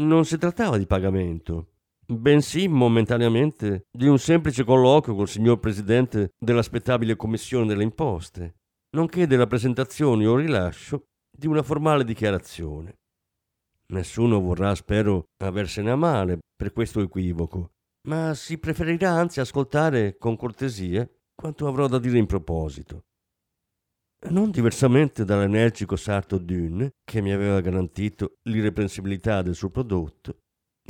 non 0.00 0.26
si 0.26 0.36
trattava 0.36 0.76
di 0.76 0.86
pagamento, 0.86 1.72
bensì 2.06 2.68
momentaneamente 2.68 3.86
di 3.90 4.06
un 4.06 4.18
semplice 4.18 4.62
colloquio 4.64 5.14
col 5.14 5.28
signor 5.28 5.58
Presidente 5.58 6.32
dell'aspettabile 6.38 7.16
Commissione 7.16 7.66
delle 7.66 7.82
Imposte, 7.82 8.56
nonché 8.90 9.26
della 9.26 9.46
presentazione 9.46 10.26
o 10.26 10.36
rilascio 10.36 11.04
di 11.36 11.46
una 11.46 11.62
formale 11.62 12.04
dichiarazione. 12.04 12.98
Nessuno 13.90 14.40
vorrà, 14.40 14.74
spero, 14.74 15.24
aversene 15.42 15.90
a 15.90 15.96
male 15.96 16.38
per 16.54 16.72
questo 16.72 17.00
equivoco, 17.00 17.72
ma 18.08 18.34
si 18.34 18.58
preferirà 18.58 19.10
anzi 19.10 19.40
ascoltare 19.40 20.16
con 20.16 20.36
cortesia 20.36 21.08
quanto 21.34 21.66
avrò 21.66 21.88
da 21.88 21.98
dire 21.98 22.18
in 22.18 22.26
proposito. 22.26 23.04
Non 24.28 24.50
diversamente 24.50 25.24
dall'energico 25.24 25.96
sarto 25.96 26.38
Dune, 26.38 26.90
che 27.02 27.20
mi 27.20 27.32
aveva 27.32 27.60
garantito 27.60 28.36
l'irreprensibilità 28.42 29.42
del 29.42 29.54
suo 29.54 29.70
prodotto, 29.70 30.36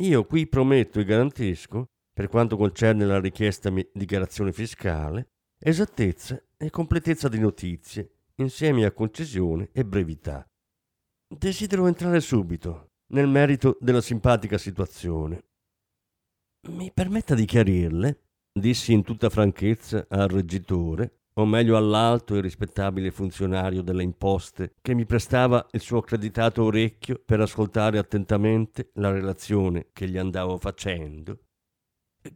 io 0.01 0.25
qui 0.25 0.47
prometto 0.47 0.99
e 1.01 1.05
garantisco, 1.05 1.87
per 2.13 2.29
quanto 2.29 2.57
concerne 2.57 3.07
la 3.07 3.21
richiesta 3.21 3.71
di 3.71 3.89
dichiarazione 3.95 4.53
fiscale, 4.53 5.29
esattezza 5.59 6.43
e 6.57 6.71
completezza 6.71 7.29
di 7.29 7.39
notizie, 7.39 8.11
insieme 8.37 8.85
a 8.85 8.93
concisione 8.93 9.71
e 9.73 9.85
brevità. 9.85 10.45
Desidero 11.33 11.87
entrare 11.87 12.21
subito 12.21 12.90
nel 13.11 13.29
merito 13.29 13.77
della 13.81 14.01
simpatica 14.01 14.59
situazione. 14.59 15.45
Mi 16.69 16.91
permetta 16.93 17.35
di 17.35 17.45
chiarirle, 17.45 18.21
dissi 18.53 18.93
in 18.93 19.03
tutta 19.03 19.31
franchezza 19.31 20.07
al 20.09 20.29
reggitore, 20.29 21.21
o 21.35 21.47
meglio 21.47 21.77
all'alto 21.77 22.37
e 22.37 22.41
rispettabile 22.41 23.11
funzionario 23.11 23.83
delle 23.83 24.03
imposte 24.03 24.75
che 24.83 24.95
mi 24.95 25.07
prestava 25.07 25.67
il 25.71 25.81
suo 25.81 25.99
accreditato 25.99 26.65
orecchio 26.65 27.23
per 27.25 27.41
ascoltare 27.41 27.99
attentamente 27.99 28.91
la 28.95 29.11
relazione 29.11 29.87
che 29.93 30.09
gli 30.09 30.19
andavo 30.19 30.59
facendo, 30.59 31.39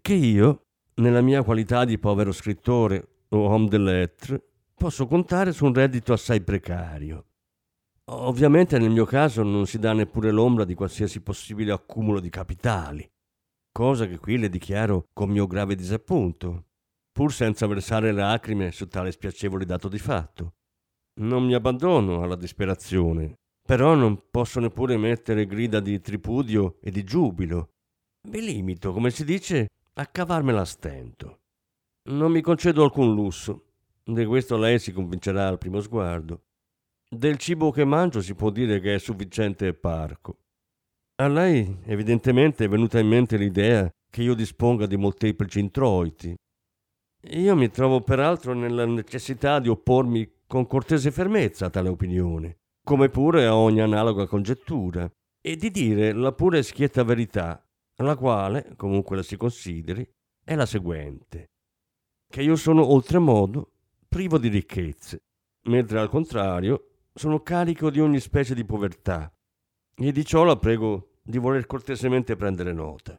che 0.01 0.15
io, 0.15 0.67
nella 0.95 1.21
mia 1.21 1.43
qualità 1.43 1.85
di 1.85 1.99
povero 1.99 2.33
scrittore 2.33 3.09
o 3.31 3.49
homme 3.49 3.69
de 3.69 3.79
lettres, 3.79 4.43
posso 4.75 5.07
contare 5.07 5.53
su 5.53 5.67
un 5.67 5.75
reddito 5.75 6.13
assai 6.13 6.41
precario. 6.41 7.27
Ovviamente 8.11 8.79
nel 8.79 8.91
mio 8.91 9.07
caso 9.07 9.43
non 9.43 9.67
si 9.67 9.79
dà 9.79 9.95
neppure 9.95 10.31
l'ombra 10.31 10.65
di 10.65 10.75
qualsiasi 10.75 11.23
possibile 11.23 11.73
accumulo 11.73 12.21
di 12.21 12.29
capitali, 12.29 13.11
cosa 13.73 14.07
che 14.07 14.19
qui 14.19 14.37
le 14.37 14.51
dichiaro 14.51 15.09
con 15.15 15.31
mio 15.31 15.47
grave 15.47 15.75
disappunto, 15.75 16.67
pur 17.11 17.33
senza 17.33 17.67
versare 17.67 18.13
lacrime 18.13 18.73
su 18.73 18.89
tale 18.89 19.11
spiacevole 19.11 19.65
dato 19.65 19.89
di 19.89 19.99
fatto. 19.99 20.55
Non 21.21 21.45
mi 21.45 21.55
abbandono 21.55 22.23
alla 22.23 22.37
disperazione, 22.37 23.39
però 23.65 23.95
non 23.95 24.29
posso 24.31 24.61
neppure 24.61 24.99
mettere 24.99 25.47
grida 25.47 25.81
di 25.81 25.99
tripudio 26.01 26.77
e 26.83 26.91
di 26.91 27.05
giubilo. 27.05 27.71
Mi 28.29 28.43
limito, 28.43 28.93
come 28.93 29.11
si 29.11 29.25
dice, 29.25 29.69
a 29.95 30.07
cavarmela 30.07 30.61
a 30.61 30.67
stento. 30.67 31.39
Non 32.11 32.33
mi 32.33 32.43
concedo 32.43 32.83
alcun 32.83 33.15
lusso, 33.15 33.65
di 34.05 34.27
questo 34.27 34.59
lei 34.59 34.79
si 34.79 34.93
convincerà 34.93 35.49
al 35.49 35.57
primo 35.57 35.81
sguardo. 35.81 36.43
Del 37.15 37.39
cibo 37.39 37.71
che 37.71 37.85
mangio 37.85 38.21
si 38.21 38.35
può 38.35 38.51
dire 38.51 38.81
che 38.81 38.95
è 38.95 38.99
sufficiente 38.99 39.69
e 39.69 39.75
parco. 39.75 40.39
A 41.23 41.29
lei 41.29 41.79
evidentemente 41.85 42.65
è 42.65 42.69
venuta 42.69 42.99
in 42.99 43.07
mente 43.07 43.37
l'idea 43.37 43.89
che 44.11 44.23
io 44.23 44.35
disponga 44.35 44.87
di 44.87 44.97
molteplici 44.97 45.61
introiti, 45.61 46.35
io 47.29 47.57
mi 47.57 47.71
trovo 47.71 48.01
peraltro 48.01 48.53
nella 48.53 48.85
necessità 48.85 49.61
di 49.61 49.69
oppormi 49.69 50.29
con 50.47 50.67
cortese 50.67 51.11
fermezza 51.11 51.67
a 51.67 51.71
tale 51.71 51.89
opinione. 51.89 52.57
come 52.85 53.09
pure 53.09 53.47
a 53.47 53.57
ogni 53.57 53.81
analoga 53.81 54.27
congettura, 54.27 55.11
e 55.41 55.57
di 55.57 55.71
dire 55.71 56.13
la 56.13 56.33
pura 56.33 56.59
e 56.59 56.63
schietta 56.63 57.03
verità, 57.03 57.67
la 58.03 58.15
quale, 58.15 58.75
comunque 58.77 59.17
la 59.17 59.23
si 59.23 59.39
consideri, 59.39 60.07
è 60.45 60.55
la 60.55 60.67
seguente, 60.67 61.47
che 62.31 62.43
io 62.43 62.57
sono 62.57 62.87
oltremodo 62.93 63.73
privo 64.07 64.37
di 64.37 64.49
ricchezze, 64.49 65.23
mentre 65.69 65.99
al 65.99 66.11
contrario 66.11 66.94
sono 67.15 67.41
carico 67.41 67.91
di 67.91 68.01
ogni 68.01 68.19
specie 68.19 68.55
di 68.55 68.65
povertà, 68.65 69.33
e 69.97 70.13
di 70.13 70.25
ciò 70.25 70.43
la 70.43 70.57
prego 70.57 71.19
di 71.23 71.39
voler 71.39 71.67
cortesemente 71.67 72.35
prendere 72.37 72.73
nota. 72.73 73.19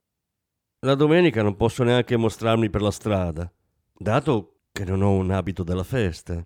La 0.85 0.95
domenica 0.95 1.41
non 1.41 1.55
posso 1.55 1.83
neanche 1.83 2.17
mostrarmi 2.17 2.69
per 2.69 2.81
la 2.81 2.91
strada, 2.91 3.51
dato 3.97 4.59
che 4.71 4.83
non 4.83 5.01
ho 5.01 5.11
un 5.11 5.31
abito 5.31 5.63
della 5.63 5.83
festa. 5.83 6.45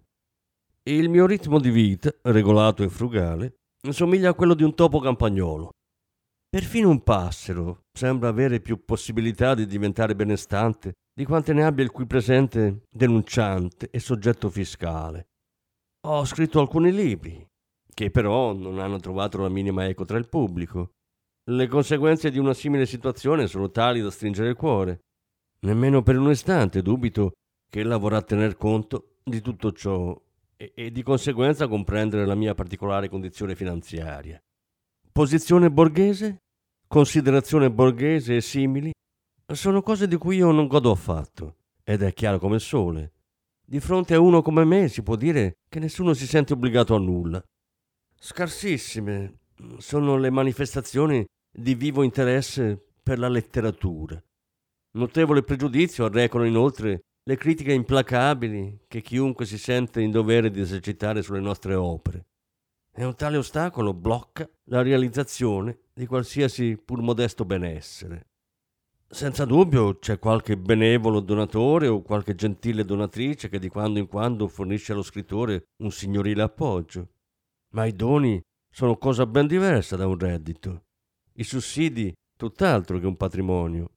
Il 0.84 1.10
mio 1.10 1.26
ritmo 1.26 1.60
di 1.60 1.72
vita, 1.72 2.14
regolato 2.22 2.84
e 2.84 2.90
frugale, 2.90 3.56
somiglia 3.90 4.30
a 4.30 4.34
quello 4.36 4.54
di 4.54 4.64
un 4.64 4.76
topo 4.76 5.00
campagnolo. 5.00 5.72
Perfino 6.48 6.90
un 6.90 7.04
passero 7.04 7.86
sembra 7.92 8.30
avere 8.30 8.60
più 8.60 8.86
possibilità 8.86 9.56
di 9.56 9.66
diventare 9.66 10.16
benestante 10.16 10.94
di 11.14 11.26
quante 11.26 11.54
ne 11.54 11.64
abbia 11.64 11.84
il 11.84 11.92
qui 11.92 12.06
presente 12.06 12.84
denunciante 12.90 13.90
e 13.92 14.00
soggetto 14.00 14.50
fiscale. 14.50 15.28
Ho 16.08 16.24
scritto 16.24 16.62
alcuni 16.62 16.94
libri, 16.94 17.46
che 17.94 18.10
però 18.10 18.54
non 18.54 18.80
hanno 18.80 19.00
trovato 19.00 19.38
la 19.40 19.50
minima 19.50 19.86
eco 19.86 20.06
tra 20.06 20.18
il 20.18 20.30
pubblico. 20.30 20.92
Le 21.50 21.68
conseguenze 21.68 22.32
di 22.32 22.40
una 22.40 22.54
simile 22.54 22.86
situazione 22.86 23.48
sono 23.48 23.70
tali 23.70 24.00
da 24.00 24.10
stringere 24.10 24.50
il 24.50 24.56
cuore. 24.56 25.02
Nemmeno 25.62 26.02
per 26.02 26.18
un 26.18 26.30
istante 26.30 26.82
dubito 26.82 27.34
che 27.70 27.82
ella 27.82 27.98
vorrà 27.98 28.22
tener 28.22 28.56
conto 28.56 29.18
di 29.22 29.42
tutto 29.42 29.74
ciò 29.74 30.18
e, 30.56 30.72
e 30.74 30.90
di 30.90 31.04
conseguenza 31.04 31.68
comprendere 31.68 32.26
la 32.26 32.36
mia 32.36 32.56
particolare 32.56 33.10
condizione 33.10 33.54
finanziaria. 33.54 34.42
Posizione 35.12 35.70
borghese, 35.70 36.44
considerazione 36.88 37.70
borghese 37.70 38.38
e 38.38 38.42
simili 38.42 38.92
sono 39.52 39.82
cose 39.82 40.08
di 40.08 40.16
cui 40.16 40.38
io 40.38 40.52
non 40.52 40.68
godo 40.68 40.92
affatto, 40.92 41.58
ed 41.84 42.04
è 42.04 42.14
chiaro 42.14 42.40
come 42.40 42.56
il 42.56 42.62
sole. 42.62 43.12
Di 43.70 43.80
fronte 43.80 44.16
a 44.16 44.20
uno 44.20 44.42
come 44.42 44.66
me 44.66 44.88
si 44.88 45.04
può 45.04 45.16
dire 45.16 45.58
che 45.70 45.78
nessuno 45.78 46.16
si 46.16 46.26
sente 46.26 46.54
obbligato 46.54 46.96
a 46.96 46.98
nulla. 46.98 47.40
Scarsissime 48.20 49.42
sono 49.78 50.18
le 50.18 50.32
manifestazioni 50.32 51.24
di 51.52 51.76
vivo 51.76 52.02
interesse 52.02 52.84
per 53.04 53.20
la 53.20 53.30
letteratura. 53.30 54.20
Notevole 54.94 55.44
pregiudizio 55.44 56.06
arrecano 56.06 56.46
inoltre 56.46 57.02
le 57.22 57.36
critiche 57.36 57.72
implacabili 57.72 58.86
che 58.88 59.02
chiunque 59.02 59.46
si 59.46 59.60
sente 59.60 60.02
in 60.02 60.10
dovere 60.10 60.50
di 60.50 60.62
esercitare 60.62 61.22
sulle 61.22 61.40
nostre 61.40 61.76
opere 61.76 62.26
e 62.92 63.06
un 63.06 63.14
tale 63.14 63.38
ostacolo 63.38 63.94
blocca 63.94 64.50
la 64.64 64.82
realizzazione 64.82 65.82
di 65.94 66.08
qualsiasi 66.08 66.76
pur 66.76 67.04
modesto 67.04 67.46
benessere. 67.46 68.29
Senza 69.12 69.44
dubbio 69.44 69.98
c'è 69.98 70.20
qualche 70.20 70.56
benevolo 70.56 71.20
donatore 71.20 71.88
o 71.88 72.04
qualche 72.04 72.36
gentile 72.36 72.86
donatrice 72.86 73.50
che 73.50 73.58
di 73.58 73.68
quando 73.68 73.98
in 73.98 74.08
quando 74.08 74.48
fornisce 74.48 74.92
allo 74.92 75.02
scrittore 75.02 75.70
un 75.78 75.90
signorile 75.90 76.44
appoggio, 76.44 77.10
ma 77.74 77.86
i 77.86 77.96
doni 77.96 78.40
sono 78.72 78.98
cosa 79.00 79.26
ben 79.26 79.48
diversa 79.48 79.96
da 79.96 80.06
un 80.06 80.16
reddito, 80.16 80.84
i 81.34 81.44
sussidi 81.44 82.14
tutt'altro 82.38 83.00
che 83.00 83.08
un 83.08 83.18
patrimonio. 83.18 83.94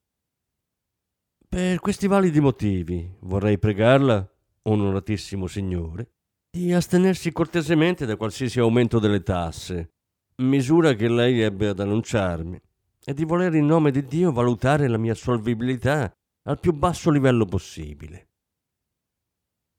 Per 1.46 1.78
questi 1.80 2.06
validi 2.06 2.40
motivi 2.40 3.14
vorrei 3.20 3.58
pregarla, 3.58 4.26
onoratissimo 4.62 5.46
signore, 5.46 6.12
di 6.50 6.72
astenersi 6.72 7.32
cortesemente 7.32 8.06
da 8.06 8.16
qualsiasi 8.16 8.60
aumento 8.60 8.98
delle 8.98 9.22
tasse, 9.22 9.90
misura 10.36 10.94
che 10.94 11.08
lei 11.10 11.42
ebbe 11.42 11.68
ad 11.68 11.80
annunciarmi, 11.80 12.58
e 13.04 13.14
di 13.14 13.24
voler 13.24 13.54
in 13.54 13.66
nome 13.66 13.90
di 13.90 14.04
Dio 14.04 14.32
valutare 14.32 14.88
la 14.88 14.98
mia 14.98 15.14
solvibilità 15.14 16.12
al 16.44 16.58
più 16.58 16.72
basso 16.72 17.10
livello 17.10 17.44
possibile. 17.44 18.28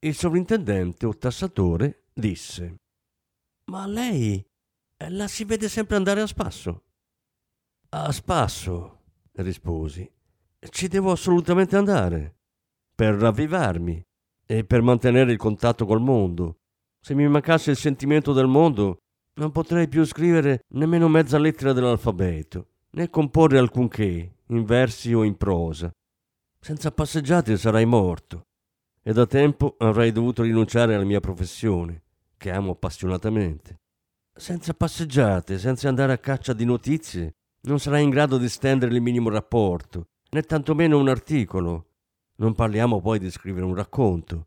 Il 0.00 0.14
sovrintendente 0.14 1.06
o 1.06 1.16
tassatore 1.16 2.04
disse 2.12 2.76
Ma 3.70 3.86
lei 3.86 4.44
eh, 4.96 5.10
la 5.10 5.26
si 5.28 5.44
vede 5.44 5.68
sempre 5.68 5.96
andare 5.96 6.20
a 6.20 6.26
spasso? 6.26 6.84
A 7.90 8.12
spasso, 8.12 9.02
risposi. 9.32 10.10
Ci 10.58 10.88
devo 10.88 11.12
assolutamente 11.12 11.76
andare, 11.76 12.36
per 12.94 13.14
ravvivarmi 13.14 14.02
e 14.46 14.64
per 14.64 14.82
mantenere 14.82 15.32
il 15.32 15.38
contatto 15.38 15.86
col 15.86 16.00
mondo, 16.00 16.58
se 17.00 17.14
mi 17.14 17.28
mancasse 17.28 17.70
il 17.70 17.76
sentimento 17.76 18.32
del 18.32 18.46
mondo, 18.46 18.98
non 19.34 19.52
potrei 19.52 19.88
più 19.88 20.04
scrivere 20.04 20.64
nemmeno 20.74 21.08
mezza 21.08 21.38
lettera 21.38 21.72
dell'alfabeto, 21.72 22.73
né 22.94 23.10
comporre 23.10 23.58
alcunché, 23.58 24.36
in 24.46 24.64
versi 24.64 25.12
o 25.12 25.24
in 25.24 25.36
prosa. 25.36 25.90
Senza 26.60 26.92
passeggiate 26.92 27.56
sarai 27.56 27.84
morto, 27.84 28.46
e 29.02 29.12
da 29.12 29.26
tempo 29.26 29.74
avrei 29.78 30.12
dovuto 30.12 30.42
rinunciare 30.42 30.94
alla 30.94 31.04
mia 31.04 31.20
professione, 31.20 32.02
che 32.36 32.50
amo 32.50 32.72
appassionatamente. 32.72 33.80
Senza 34.32 34.74
passeggiate, 34.74 35.58
senza 35.58 35.88
andare 35.88 36.12
a 36.12 36.18
caccia 36.18 36.52
di 36.52 36.64
notizie, 36.64 37.32
non 37.62 37.80
sarai 37.80 38.04
in 38.04 38.10
grado 38.10 38.38
di 38.38 38.48
stendere 38.48 38.94
il 38.94 39.02
minimo 39.02 39.28
rapporto, 39.28 40.08
né 40.30 40.42
tantomeno 40.42 40.98
un 40.98 41.08
articolo. 41.08 41.88
Non 42.36 42.54
parliamo 42.54 43.00
poi 43.00 43.18
di 43.18 43.30
scrivere 43.30 43.64
un 43.64 43.74
racconto. 43.74 44.46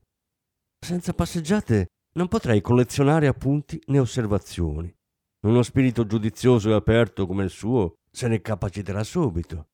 Senza 0.80 1.14
passeggiate 1.14 1.88
non 2.14 2.28
potrei 2.28 2.62
collezionare 2.62 3.28
appunti 3.28 3.82
né 3.88 4.00
osservazioni. 4.00 4.94
Uno 5.42 5.64
spirito 5.64 6.06
giudizioso 6.06 6.70
e 6.70 6.74
aperto 6.74 7.26
come 7.28 7.44
il 7.44 7.50
suo 7.50 7.98
se 8.10 8.28
ne 8.28 8.42
capaciterà 8.42 9.04
subito. 9.04 9.68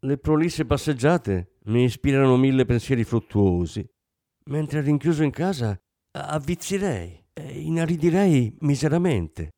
Le 0.00 0.18
prolisse 0.18 0.64
passeggiate 0.64 1.58
mi 1.64 1.84
ispirano 1.84 2.36
mille 2.36 2.64
pensieri 2.64 3.04
fruttuosi, 3.04 3.88
mentre 4.46 4.80
rinchiuso 4.80 5.22
in 5.22 5.30
casa 5.30 5.78
avvizirei 6.12 7.24
e 7.32 7.60
inaridirei 7.60 8.56
miseramente. 8.60 9.50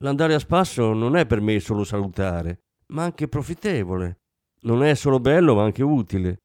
L'andare 0.00 0.34
a 0.34 0.38
spasso 0.38 0.92
non 0.92 1.16
è 1.16 1.26
per 1.26 1.40
me 1.40 1.58
solo 1.60 1.84
salutare, 1.84 2.60
ma 2.88 3.04
anche 3.04 3.28
profittevole. 3.28 4.20
Non 4.60 4.82
è 4.82 4.94
solo 4.94 5.20
bello, 5.20 5.54
ma 5.54 5.64
anche 5.64 5.82
utile. 5.82 6.38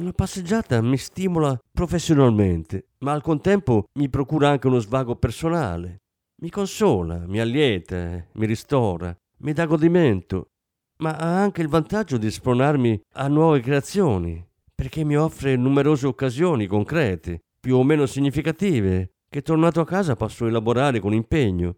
La 0.00 0.12
passeggiata 0.12 0.80
mi 0.82 0.96
stimola 0.96 1.56
professionalmente, 1.70 2.88
ma 2.98 3.12
al 3.12 3.22
contempo 3.22 3.84
mi 3.98 4.08
procura 4.08 4.48
anche 4.48 4.66
uno 4.66 4.80
svago 4.80 5.16
personale. 5.16 5.98
Mi 6.42 6.50
consola, 6.50 7.26
mi 7.26 7.38
allieta, 7.38 8.26
mi 8.32 8.46
ristora, 8.46 9.16
mi 9.38 9.52
dà 9.52 9.66
godimento, 9.66 10.50
ma 10.98 11.16
ha 11.16 11.40
anche 11.40 11.62
il 11.62 11.68
vantaggio 11.68 12.16
di 12.16 12.30
spronarmi 12.30 13.00
a 13.14 13.28
nuove 13.28 13.60
creazioni, 13.60 14.44
perché 14.74 15.04
mi 15.04 15.16
offre 15.16 15.56
numerose 15.56 16.06
occasioni 16.06 16.66
concrete, 16.66 17.40
più 17.60 17.76
o 17.76 17.82
meno 17.82 18.06
significative, 18.06 19.14
che 19.28 19.42
tornato 19.42 19.80
a 19.80 19.86
casa 19.86 20.16
posso 20.16 20.46
elaborare 20.46 21.00
con 21.00 21.12
impegno. 21.12 21.76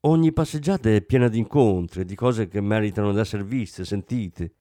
Ogni 0.00 0.32
passeggiata 0.32 0.90
è 0.90 1.00
piena 1.02 1.28
di 1.28 1.38
incontri, 1.38 2.04
di 2.04 2.14
cose 2.14 2.48
che 2.48 2.60
meritano 2.60 3.12
di 3.12 3.18
essere 3.18 3.44
viste, 3.44 3.84
sentite, 3.84 4.54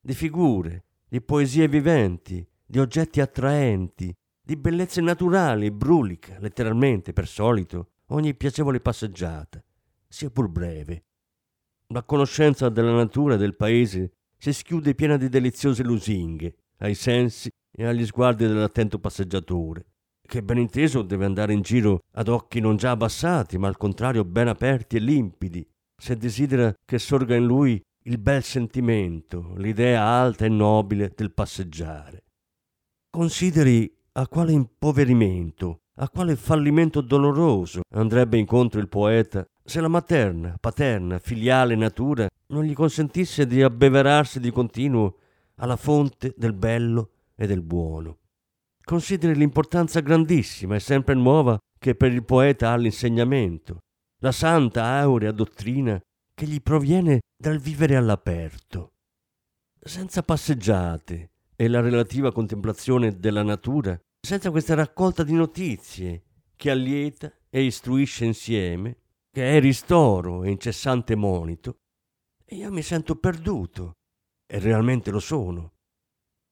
di 0.00 0.14
figure, 0.14 0.84
di 1.08 1.20
poesie 1.20 1.68
viventi, 1.68 2.46
di 2.64 2.78
oggetti 2.78 3.20
attraenti, 3.20 4.14
di 4.40 4.56
bellezze 4.56 5.00
naturali, 5.00 5.70
brulica, 5.70 6.38
letteralmente, 6.38 7.12
per 7.12 7.26
solito, 7.26 7.90
ogni 8.08 8.34
piacevole 8.34 8.80
passeggiata, 8.80 9.62
sia 10.06 10.30
pur 10.30 10.48
breve. 10.48 11.07
La 11.94 12.02
conoscenza 12.02 12.68
della 12.68 12.92
natura 12.92 13.34
e 13.34 13.38
del 13.38 13.56
paese 13.56 14.12
si 14.36 14.52
schiude 14.52 14.94
piena 14.94 15.16
di 15.16 15.30
deliziose 15.30 15.82
lusinghe, 15.82 16.54
ai 16.80 16.94
sensi 16.94 17.48
e 17.74 17.86
agli 17.86 18.04
sguardi 18.04 18.46
dell'attento 18.46 18.98
passeggiatore, 18.98 19.86
che 20.20 20.42
ben 20.42 20.58
inteso 20.58 21.00
deve 21.00 21.24
andare 21.24 21.54
in 21.54 21.62
giro 21.62 22.00
ad 22.12 22.28
occhi 22.28 22.60
non 22.60 22.76
già 22.76 22.90
abbassati, 22.90 23.56
ma 23.56 23.68
al 23.68 23.78
contrario 23.78 24.26
ben 24.26 24.48
aperti 24.48 24.96
e 24.96 25.00
limpidi, 25.00 25.66
se 25.96 26.18
desidera 26.18 26.74
che 26.84 26.98
sorga 26.98 27.34
in 27.36 27.46
lui 27.46 27.80
il 28.02 28.18
bel 28.18 28.42
sentimento, 28.42 29.54
l'idea 29.56 30.02
alta 30.02 30.44
e 30.44 30.50
nobile 30.50 31.14
del 31.16 31.32
passeggiare. 31.32 32.24
Consideri 33.08 33.90
a 34.12 34.28
quale 34.28 34.52
impoverimento, 34.52 35.78
a 36.00 36.10
quale 36.10 36.36
fallimento 36.36 37.00
doloroso 37.00 37.80
andrebbe 37.94 38.36
incontro 38.36 38.78
il 38.78 38.88
poeta 38.88 39.46
se 39.68 39.82
la 39.82 39.88
materna, 39.88 40.56
paterna, 40.58 41.18
filiale 41.18 41.74
natura 41.74 42.26
non 42.46 42.64
gli 42.64 42.72
consentisse 42.72 43.46
di 43.46 43.62
abbeverarsi 43.62 44.40
di 44.40 44.50
continuo 44.50 45.18
alla 45.56 45.76
fonte 45.76 46.32
del 46.38 46.54
bello 46.54 47.10
e 47.34 47.46
del 47.46 47.60
buono. 47.60 48.16
Consideri 48.82 49.36
l'importanza 49.36 50.00
grandissima 50.00 50.74
e 50.74 50.80
sempre 50.80 51.14
nuova 51.14 51.58
che 51.78 51.94
per 51.94 52.12
il 52.12 52.24
poeta 52.24 52.70
ha 52.70 52.76
l'insegnamento, 52.76 53.80
la 54.20 54.32
santa 54.32 54.84
aurea 54.84 55.32
dottrina 55.32 56.00
che 56.32 56.46
gli 56.46 56.62
proviene 56.62 57.20
dal 57.36 57.58
vivere 57.58 57.96
all'aperto. 57.96 58.92
Senza 59.78 60.22
passeggiate 60.22 61.30
e 61.54 61.68
la 61.68 61.80
relativa 61.80 62.32
contemplazione 62.32 63.18
della 63.18 63.42
natura, 63.42 64.00
senza 64.26 64.50
questa 64.50 64.72
raccolta 64.72 65.22
di 65.24 65.34
notizie 65.34 66.22
che 66.56 66.70
allieta 66.70 67.30
e 67.50 67.64
istruisce 67.64 68.24
insieme, 68.24 68.96
che 69.38 69.56
è 69.56 69.60
ristoro 69.60 70.42
e 70.42 70.50
incessante 70.50 71.14
monito, 71.14 71.78
e 72.44 72.56
io 72.56 72.72
mi 72.72 72.82
sento 72.82 73.14
perduto, 73.14 73.98
e 74.44 74.58
realmente 74.58 75.12
lo 75.12 75.20
sono. 75.20 75.74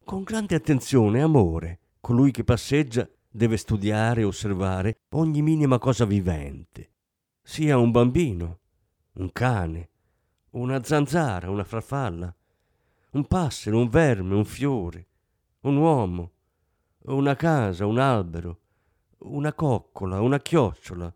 Con 0.05 0.22
grande 0.22 0.55
attenzione 0.55 1.18
e 1.18 1.22
amore, 1.22 1.81
colui 2.01 2.31
che 2.31 2.44
passeggia 2.44 3.11
deve 3.29 3.57
studiare 3.57 4.20
e 4.20 4.25
osservare 4.25 5.01
ogni 5.14 5.42
minima 5.42 5.81
cosa 5.81 6.05
vivente, 6.05 6.92
sia 7.42 7.77
un 7.77 7.90
bambino, 7.90 8.61
un 9.14 9.33
cane, 9.33 9.90
una 10.51 10.81
zanzara, 10.85 11.51
una 11.51 11.64
farfalla, 11.64 12.33
un 13.14 13.27
passero, 13.27 13.81
un 13.81 13.88
verme, 13.88 14.37
un 14.37 14.44
fiore, 14.44 15.09
un 15.62 15.77
uomo, 15.77 16.31
una 17.07 17.35
casa, 17.35 17.85
un 17.85 17.99
albero, 17.99 18.61
una 19.22 19.53
coccola, 19.53 20.20
una 20.20 20.38
chiocciola, 20.38 21.12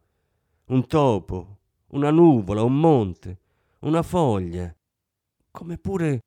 un 0.64 0.86
topo, 0.88 1.58
una 1.90 2.10
nuvola, 2.10 2.62
un 2.62 2.78
monte, 2.78 3.38
una 3.80 4.02
foglia, 4.02 4.74
come 5.50 5.78
pure 5.78 6.20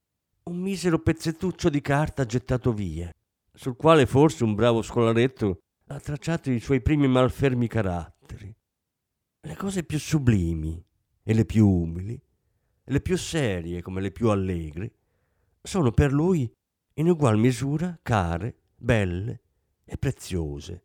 un 0.43 0.57
misero 0.57 0.99
pezzettuccio 0.99 1.69
di 1.69 1.81
carta 1.81 2.25
gettato 2.25 2.73
via, 2.73 3.09
sul 3.53 3.75
quale 3.75 4.05
forse 4.05 4.43
un 4.43 4.55
bravo 4.55 4.81
scolaretto 4.81 5.59
ha 5.87 5.99
tracciato 5.99 6.51
i 6.51 6.59
suoi 6.59 6.81
primi 6.81 7.07
malfermi 7.07 7.67
caratteri. 7.67 8.53
Le 9.41 9.55
cose 9.55 9.83
più 9.83 9.99
sublimi 9.99 10.83
e 11.23 11.33
le 11.33 11.45
più 11.45 11.67
umili, 11.67 12.19
le 12.85 13.01
più 13.01 13.17
serie 13.17 13.81
come 13.81 14.01
le 14.01 14.11
più 14.11 14.29
allegri, 14.29 14.91
sono 15.61 15.91
per 15.91 16.11
lui 16.11 16.51
in 16.95 17.09
ugual 17.09 17.37
misura 17.37 17.97
care, 18.01 18.55
belle 18.75 19.41
e 19.85 19.97
preziose. 19.97 20.83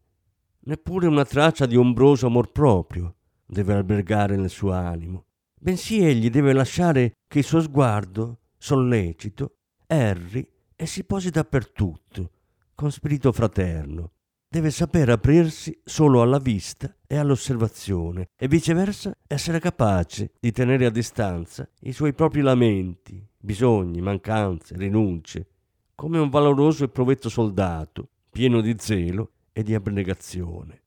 Neppure 0.61 1.07
una 1.07 1.25
traccia 1.25 1.67
di 1.67 1.77
ombroso 1.77 2.27
amor 2.27 2.53
proprio 2.53 3.18
deve 3.49 3.73
albergare 3.73 4.37
nel 4.37 4.51
suo 4.51 4.73
animo, 4.73 5.25
bensì 5.59 6.05
egli 6.05 6.29
deve 6.29 6.53
lasciare 6.53 7.15
che 7.27 7.39
il 7.39 7.45
suo 7.45 7.61
sguardo, 7.61 8.41
sollecito, 8.59 9.57
erri 9.87 10.47
e 10.77 10.87
si 10.87 11.05
posi 11.05 11.31
dappertutto, 11.31 12.31
con 12.75 12.93
spirito 12.93 13.33
fraterno. 13.33 14.13
Deve 14.51 14.71
saper 14.71 15.11
aprirsi 15.11 15.79
solo 15.85 16.23
alla 16.23 16.39
vista 16.39 16.95
e 17.07 17.17
all'osservazione 17.17 18.29
e 18.37 18.49
viceversa 18.49 19.15
essere 19.27 19.61
capace 19.61 20.33
di 20.41 20.53
tenere 20.53 20.87
a 20.87 20.91
distanza 20.91 21.69
i 21.81 21.93
suoi 21.93 22.15
propri 22.15 22.41
lamenti, 22.41 23.27
bisogni, 23.37 24.01
mancanze, 24.01 24.77
rinunce, 24.77 25.49
come 25.95 26.19
un 26.19 26.31
valoroso 26.31 26.85
e 26.85 26.89
provetto 26.89 27.29
soldato, 27.29 28.09
pieno 28.31 28.61
di 28.61 28.75
zelo 28.79 29.33
e 29.53 29.63
di 29.63 29.75
abnegazione. 29.75 30.83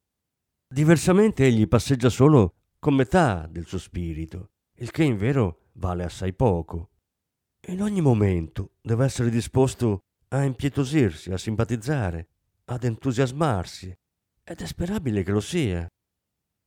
Diversamente 0.74 1.44
egli 1.44 1.68
passeggia 1.68 2.08
solo 2.08 2.54
con 2.80 2.94
metà 2.94 3.46
del 3.46 3.66
suo 3.66 3.78
spirito, 3.78 4.52
il 4.76 4.90
che 4.90 5.04
in 5.04 5.18
vero 5.18 5.64
vale 5.74 6.06
assai 6.06 6.32
poco. 6.32 6.92
In 7.68 7.82
ogni 7.82 8.00
momento 8.00 8.76
deve 8.82 9.04
essere 9.04 9.30
disposto 9.30 10.06
a 10.30 10.46
impietosirsi, 10.46 11.30
a 11.34 11.38
simpatizzare, 11.38 12.30
ad 12.64 12.86
entusiasmarsi, 12.86 13.94
ed 14.46 14.62
è 14.62 14.66
sperabile 14.66 15.24
che 15.24 15.32
lo 15.32 15.42
sia. 15.42 15.86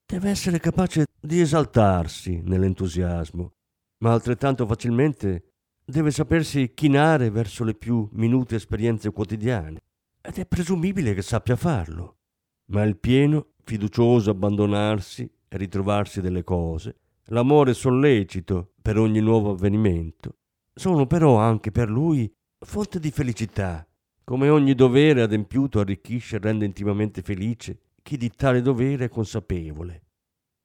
Deve 0.04 0.28
essere 0.28 0.60
capace 0.60 1.06
di 1.18 1.40
esaltarsi 1.40 2.42
nell'entusiasmo, 2.44 3.52
ma 4.00 4.12
altrettanto 4.12 4.66
facilmente 4.66 5.52
deve 5.82 6.10
sapersi 6.10 6.74
chinare 6.74 7.30
verso 7.30 7.64
le 7.64 7.74
più 7.74 8.06
minute 8.12 8.56
esperienze 8.56 9.10
quotidiane, 9.12 9.80
ed 10.20 10.36
è 10.36 10.44
presumibile 10.44 11.14
che 11.14 11.22
sappia 11.22 11.56
farlo. 11.56 12.18
Ma 12.66 12.82
il 12.82 12.96
pieno, 12.96 13.52
fiducioso 13.62 14.30
abbandonarsi 14.30 15.30
e 15.48 15.56
ritrovarsi 15.56 16.20
delle 16.20 16.44
cose, 16.44 16.96
l'amore 17.26 17.74
sollecito 17.74 18.72
per 18.80 18.98
ogni 18.98 19.20
nuovo 19.20 19.50
avvenimento, 19.50 20.38
sono 20.74 21.06
però 21.06 21.36
anche 21.36 21.70
per 21.70 21.88
lui 21.88 22.32
fonte 22.58 22.98
di 22.98 23.10
felicità 23.10 23.86
come 24.24 24.48
ogni 24.48 24.74
dovere 24.74 25.20
adempiuto 25.20 25.80
arricchisce 25.80 26.36
e 26.36 26.38
rende 26.38 26.64
intimamente 26.64 27.20
felice 27.20 27.78
chi 28.02 28.16
di 28.16 28.30
tale 28.30 28.62
dovere 28.62 29.04
è 29.04 29.08
consapevole. 29.08 30.02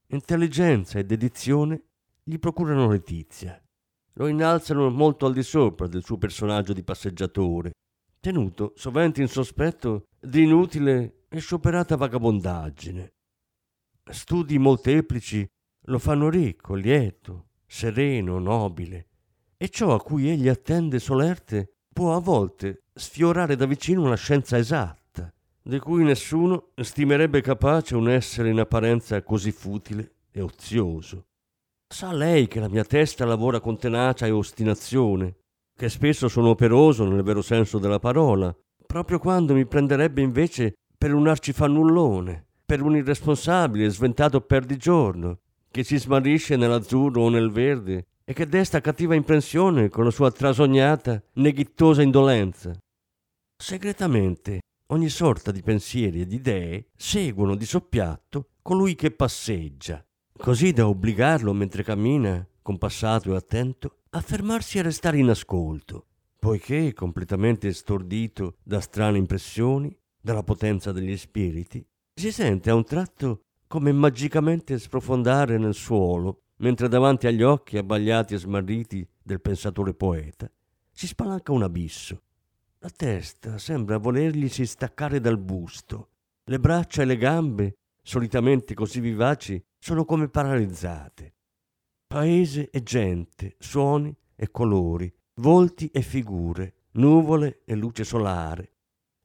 Intelligenza 0.08 0.98
e 0.98 1.06
dedizione 1.06 1.84
gli 2.24 2.40
procurano 2.40 2.90
letizia. 2.90 3.62
Lo 4.14 4.28
innalzano 4.28 4.90
molto 4.90 5.26
al 5.26 5.34
di 5.34 5.44
sopra 5.44 5.88
del 5.88 6.04
suo 6.04 6.18
personaggio 6.18 6.74
di 6.74 6.84
passeggiatore, 6.84 7.72
tenuto 8.20 8.74
sovente 8.76 9.22
in 9.22 9.28
sospetto 9.28 10.06
di 10.20 10.44
inutile 10.44 11.19
e 11.30 11.40
scioperata 11.40 11.96
vagabondaggine. 11.96 13.14
Studi 14.10 14.58
molteplici 14.58 15.48
lo 15.84 16.00
fanno 16.00 16.30
ricco, 16.30 16.74
lieto, 16.74 17.50
sereno, 17.66 18.40
nobile, 18.40 19.08
e 19.56 19.70
ciò 19.70 19.94
a 19.94 20.02
cui 20.02 20.30
egli 20.30 20.48
attende 20.48 21.00
solerte 21.00 21.76
può 21.94 22.16
a 22.16 22.20
volte 22.20 22.86
sfiorare 22.94 23.56
da 23.56 23.66
vicino 23.66 24.04
una 24.04 24.16
scienza 24.16 24.58
esatta, 24.58 25.32
di 25.62 25.80
cui 25.80 26.04
nessuno 26.04 26.72
stimerebbe 26.76 27.42
capace 27.42 27.96
un 27.96 28.10
essere 28.10 28.50
in 28.50 28.60
apparenza 28.60 29.22
così 29.22 29.52
futile 29.52 30.16
e 30.32 30.42
ozioso. 30.42 31.28
Sa 31.88 32.12
lei 32.12 32.48
che 32.48 32.60
la 32.60 32.70
mia 32.70 32.84
testa 32.84 33.26
lavora 33.26 33.60
con 33.60 33.78
tenacia 33.78 34.26
e 34.26 34.32
ostinazione, 34.32 35.36
che 35.76 35.90
spesso 35.90 36.28
sono 36.28 36.50
operoso 36.50 37.06
nel 37.06 37.24
vero 37.24 37.42
senso 37.42 37.80
della 37.80 38.00
parola, 38.00 38.56
proprio 38.86 39.20
quando 39.20 39.54
mi 39.54 39.66
prenderebbe 39.66 40.22
invece 40.22 40.76
per 41.00 41.14
un 41.14 41.30
arcifannullone, 41.30 42.46
per 42.66 42.82
un 42.82 42.94
irresponsabile 42.94 43.90
sventato 43.90 44.42
perdigiorno, 44.42 45.40
che 45.72 45.86
si 45.86 45.98
smarrisce 45.98 46.58
nell'azzurro 46.58 47.22
o 47.22 47.30
nel 47.30 47.52
verde 47.52 48.08
e 48.26 48.34
che 48.34 48.46
desta 48.46 48.82
cattiva 48.82 49.16
impressione 49.16 49.88
con 49.88 50.04
la 50.04 50.12
sua 50.12 50.30
trasognata, 50.30 51.24
neghittosa 51.36 52.02
indolenza. 52.02 52.78
Segretamente 53.56 54.60
ogni 54.88 55.08
sorta 55.08 55.52
di 55.52 55.62
pensieri 55.62 56.20
e 56.20 56.26
di 56.26 56.36
idee 56.36 56.88
seguono 56.98 57.56
di 57.56 57.66
soppiatto 57.66 58.50
colui 58.62 58.96
che 58.96 59.12
passeggia, 59.12 60.06
così 60.36 60.74
da 60.74 60.86
obbligarlo 60.86 61.54
mentre 61.54 61.82
cammina, 61.82 62.46
compassato 62.62 63.32
e 63.32 63.38
attento, 63.38 64.00
a 64.10 64.20
fermarsi 64.20 64.80
e 64.80 64.82
restare 64.82 65.18
in 65.18 65.30
ascolto, 65.30 66.08
poiché, 66.38 66.94
completamente 66.94 67.72
stordito 67.72 68.58
da 68.62 68.82
strane 68.82 69.18
impressioni, 69.18 69.96
dalla 70.22 70.44
potenza 70.44 70.92
degli 70.92 71.16
spiriti, 71.18 71.86
si 72.14 72.32
sente 72.32 72.70
a 72.70 72.76
un 72.76 72.84
tratto 72.84 73.44
come 73.68 73.92
magicamente 73.92 74.78
sprofondare 74.80 75.58
nel 75.58 75.74
suolo 75.76 76.42
mentre 76.58 76.88
davanti 76.88 77.28
agli 77.28 77.44
occhi 77.44 77.78
abbagliati 77.78 78.34
e 78.34 78.38
smarriti 78.38 79.08
del 79.22 79.42
pensatore 79.42 79.94
poeta 79.94 80.52
si 81.00 81.08
spalanca 81.08 81.54
un 81.54 81.64
abisso. 81.64 82.24
La 82.80 82.90
testa 82.90 83.58
sembra 83.58 83.98
volerglisi 83.98 84.66
staccare 84.66 85.22
dal 85.22 85.38
busto. 85.38 86.10
Le 86.44 86.60
braccia 86.60 87.04
e 87.04 87.06
le 87.06 87.16
gambe, 87.16 87.78
solitamente 88.04 88.74
così 88.74 89.00
vivaci, 89.00 89.64
sono 89.78 90.04
come 90.04 90.28
paralizzate. 90.28 91.36
Paese 92.06 92.70
e 92.70 92.84
gente, 92.84 93.56
suoni 93.60 94.14
e 94.36 94.52
colori, 94.52 95.10
volti 95.36 95.88
e 95.88 96.02
figure, 96.02 96.88
nuvole 96.96 97.62
e 97.64 97.76
luce 97.76 98.04
solare, 98.04 98.79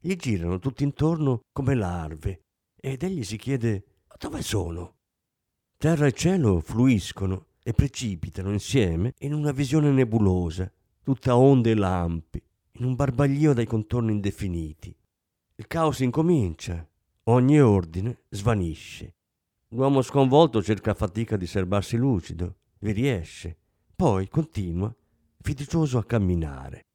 gli 0.05 0.17
girano 0.17 0.59
tutti 0.59 0.83
intorno 0.83 1.45
come 1.51 1.73
larve 1.73 2.43
ed 2.79 3.01
egli 3.01 3.23
si 3.23 3.37
chiede 3.37 4.03
dove 4.19 4.43
sono? 4.43 4.97
Terra 5.77 6.05
e 6.05 6.11
cielo 6.11 6.59
fluiscono 6.59 7.47
e 7.63 7.73
precipitano 7.73 8.51
insieme 8.51 9.15
in 9.21 9.33
una 9.33 9.51
visione 9.51 9.89
nebulosa, 9.89 10.71
tutta 11.01 11.35
onde 11.35 11.71
e 11.71 11.73
lampi, 11.73 12.39
in 12.73 12.85
un 12.85 12.93
barbaglio 12.93 13.53
dai 13.53 13.65
contorni 13.65 14.11
indefiniti. 14.11 14.95
Il 15.55 15.65
caos 15.65 16.01
incomincia, 16.01 16.87
ogni 17.23 17.59
ordine 17.59 18.25
svanisce. 18.29 19.15
L'uomo 19.69 20.03
sconvolto 20.03 20.61
cerca 20.61 20.91
a 20.91 20.95
fatica 20.95 21.35
di 21.35 21.47
serbarsi 21.47 21.97
lucido, 21.97 22.57
vi 22.81 22.91
riesce, 22.91 23.57
poi 23.95 24.29
continua, 24.29 24.95
fiducioso 25.41 25.97
a 25.97 26.05
camminare. 26.05 26.85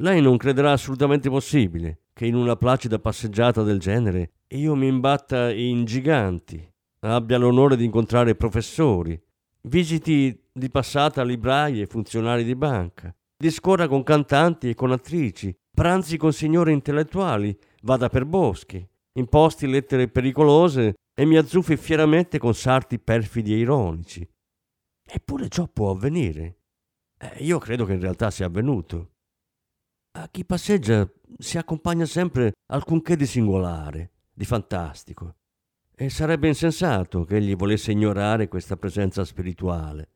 Lei 0.00 0.22
non 0.22 0.38
crederà 0.38 0.72
assolutamente 0.72 1.28
possibile 1.28 2.04
che 2.14 2.24
in 2.24 2.34
una 2.34 2.56
placida 2.56 2.98
passeggiata 2.98 3.62
del 3.62 3.78
genere 3.78 4.32
io 4.48 4.74
mi 4.74 4.86
imbatta 4.86 5.52
in 5.52 5.84
giganti, 5.84 6.66
abbia 7.00 7.36
l'onore 7.36 7.76
di 7.76 7.84
incontrare 7.84 8.34
professori, 8.34 9.20
visiti 9.62 10.48
di 10.50 10.70
passata 10.70 11.22
librai 11.22 11.82
e 11.82 11.86
funzionari 11.86 12.44
di 12.44 12.56
banca, 12.56 13.14
discorra 13.36 13.88
con 13.88 14.02
cantanti 14.02 14.70
e 14.70 14.74
con 14.74 14.90
attrici, 14.90 15.54
pranzi 15.70 16.16
con 16.16 16.32
signore 16.32 16.72
intellettuali, 16.72 17.54
vada 17.82 18.08
per 18.08 18.24
boschi, 18.24 18.82
imposti 19.18 19.66
lettere 19.66 20.08
pericolose 20.08 20.94
e 21.14 21.26
mi 21.26 21.36
azzuffi 21.36 21.76
fieramente 21.76 22.38
con 22.38 22.54
sarti 22.54 22.98
perfidi 22.98 23.52
e 23.52 23.58
ironici. 23.58 24.26
Eppure 25.06 25.48
ciò 25.48 25.68
può 25.68 25.90
avvenire. 25.90 26.56
Eh, 27.18 27.44
io 27.44 27.58
credo 27.58 27.84
che 27.84 27.92
in 27.92 28.00
realtà 28.00 28.30
sia 28.30 28.46
avvenuto. 28.46 29.10
A 30.12 30.28
chi 30.28 30.44
passeggia 30.44 31.08
si 31.38 31.56
accompagna 31.56 32.04
sempre 32.04 32.54
alcunché 32.72 33.14
di 33.14 33.26
singolare, 33.26 34.10
di 34.32 34.44
fantastico. 34.44 35.36
E 35.94 36.10
sarebbe 36.10 36.48
insensato 36.48 37.22
che 37.22 37.36
egli 37.36 37.54
volesse 37.54 37.92
ignorare 37.92 38.48
questa 38.48 38.76
presenza 38.76 39.24
spirituale, 39.24 40.08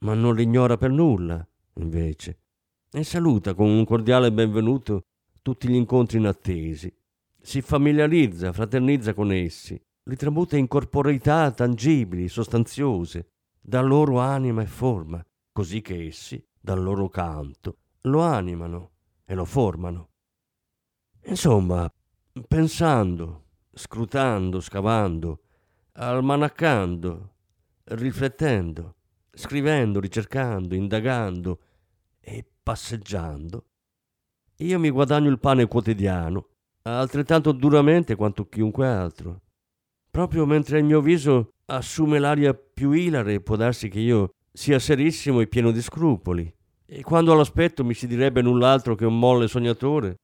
ma 0.00 0.14
non 0.14 0.34
l'ignora 0.34 0.78
per 0.78 0.90
nulla, 0.90 1.46
invece, 1.74 2.38
e 2.90 3.04
saluta 3.04 3.52
con 3.52 3.68
un 3.68 3.84
cordiale 3.84 4.32
benvenuto 4.32 5.02
tutti 5.42 5.68
gli 5.68 5.74
incontri 5.74 6.16
inattesi. 6.16 6.90
Si 7.38 7.60
familiarizza, 7.60 8.54
fraternizza 8.54 9.12
con 9.12 9.32
essi, 9.32 9.78
li 10.04 10.16
tramuta 10.16 10.56
in 10.56 10.66
corporeità 10.66 11.50
tangibili, 11.50 12.26
sostanziose, 12.28 13.32
da 13.60 13.82
loro 13.82 14.18
anima 14.18 14.62
e 14.62 14.66
forma, 14.66 15.22
così 15.52 15.82
che 15.82 16.06
essi, 16.06 16.42
dal 16.58 16.82
loro 16.82 17.10
canto, 17.10 17.76
lo 18.02 18.22
animano 18.22 18.91
e 19.32 19.34
lo 19.34 19.46
formano. 19.46 20.10
Insomma, 21.24 21.90
pensando, 22.46 23.44
scrutando, 23.72 24.60
scavando, 24.60 25.40
almanaccando, 25.92 27.34
riflettendo, 27.84 28.94
scrivendo, 29.32 30.00
ricercando, 30.00 30.74
indagando 30.74 31.60
e 32.20 32.44
passeggiando, 32.62 33.64
io 34.56 34.78
mi 34.78 34.90
guadagno 34.90 35.30
il 35.30 35.38
pane 35.38 35.66
quotidiano, 35.66 36.48
altrettanto 36.82 37.52
duramente 37.52 38.14
quanto 38.16 38.46
chiunque 38.50 38.86
altro. 38.86 39.40
Proprio 40.10 40.44
mentre 40.44 40.78
il 40.78 40.84
mio 40.84 41.00
viso 41.00 41.54
assume 41.66 42.18
l'aria 42.18 42.52
più 42.52 42.92
ilare, 42.92 43.40
può 43.40 43.56
darsi 43.56 43.88
che 43.88 43.98
io 43.98 44.34
sia 44.52 44.78
serissimo 44.78 45.40
e 45.40 45.46
pieno 45.46 45.70
di 45.70 45.80
scrupoli. 45.80 46.54
E 46.94 47.02
quando 47.02 47.32
all'aspetto 47.32 47.84
mi 47.84 47.94
si 47.94 48.06
direbbe 48.06 48.42
null'altro 48.42 48.94
che 48.94 49.06
un 49.06 49.18
molle 49.18 49.48
sognatore, 49.48 50.16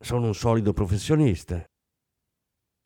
sono 0.00 0.26
un 0.26 0.34
solido 0.34 0.72
professionista. 0.72 1.64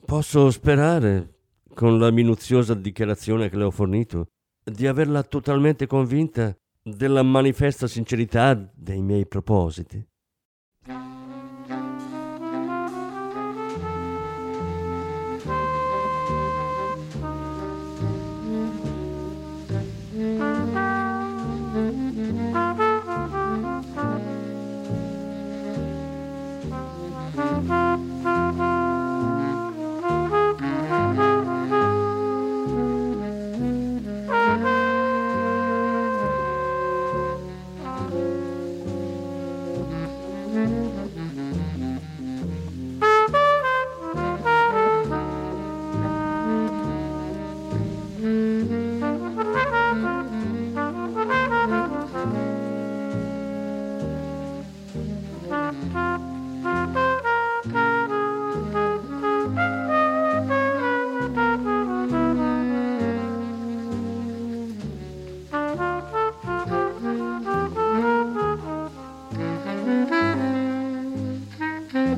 Posso 0.04 0.50
sperare, 0.50 1.38
con 1.72 1.98
la 1.98 2.10
minuziosa 2.10 2.74
dichiarazione 2.74 3.48
che 3.48 3.56
le 3.56 3.64
ho 3.64 3.70
fornito, 3.70 4.26
di 4.62 4.86
averla 4.86 5.22
totalmente 5.22 5.86
convinta 5.86 6.54
della 6.82 7.22
manifesta 7.22 7.86
sincerità 7.86 8.52
dei 8.74 9.00
miei 9.00 9.26
propositi. 9.26 10.06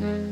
Mm-hmm. 0.03 0.32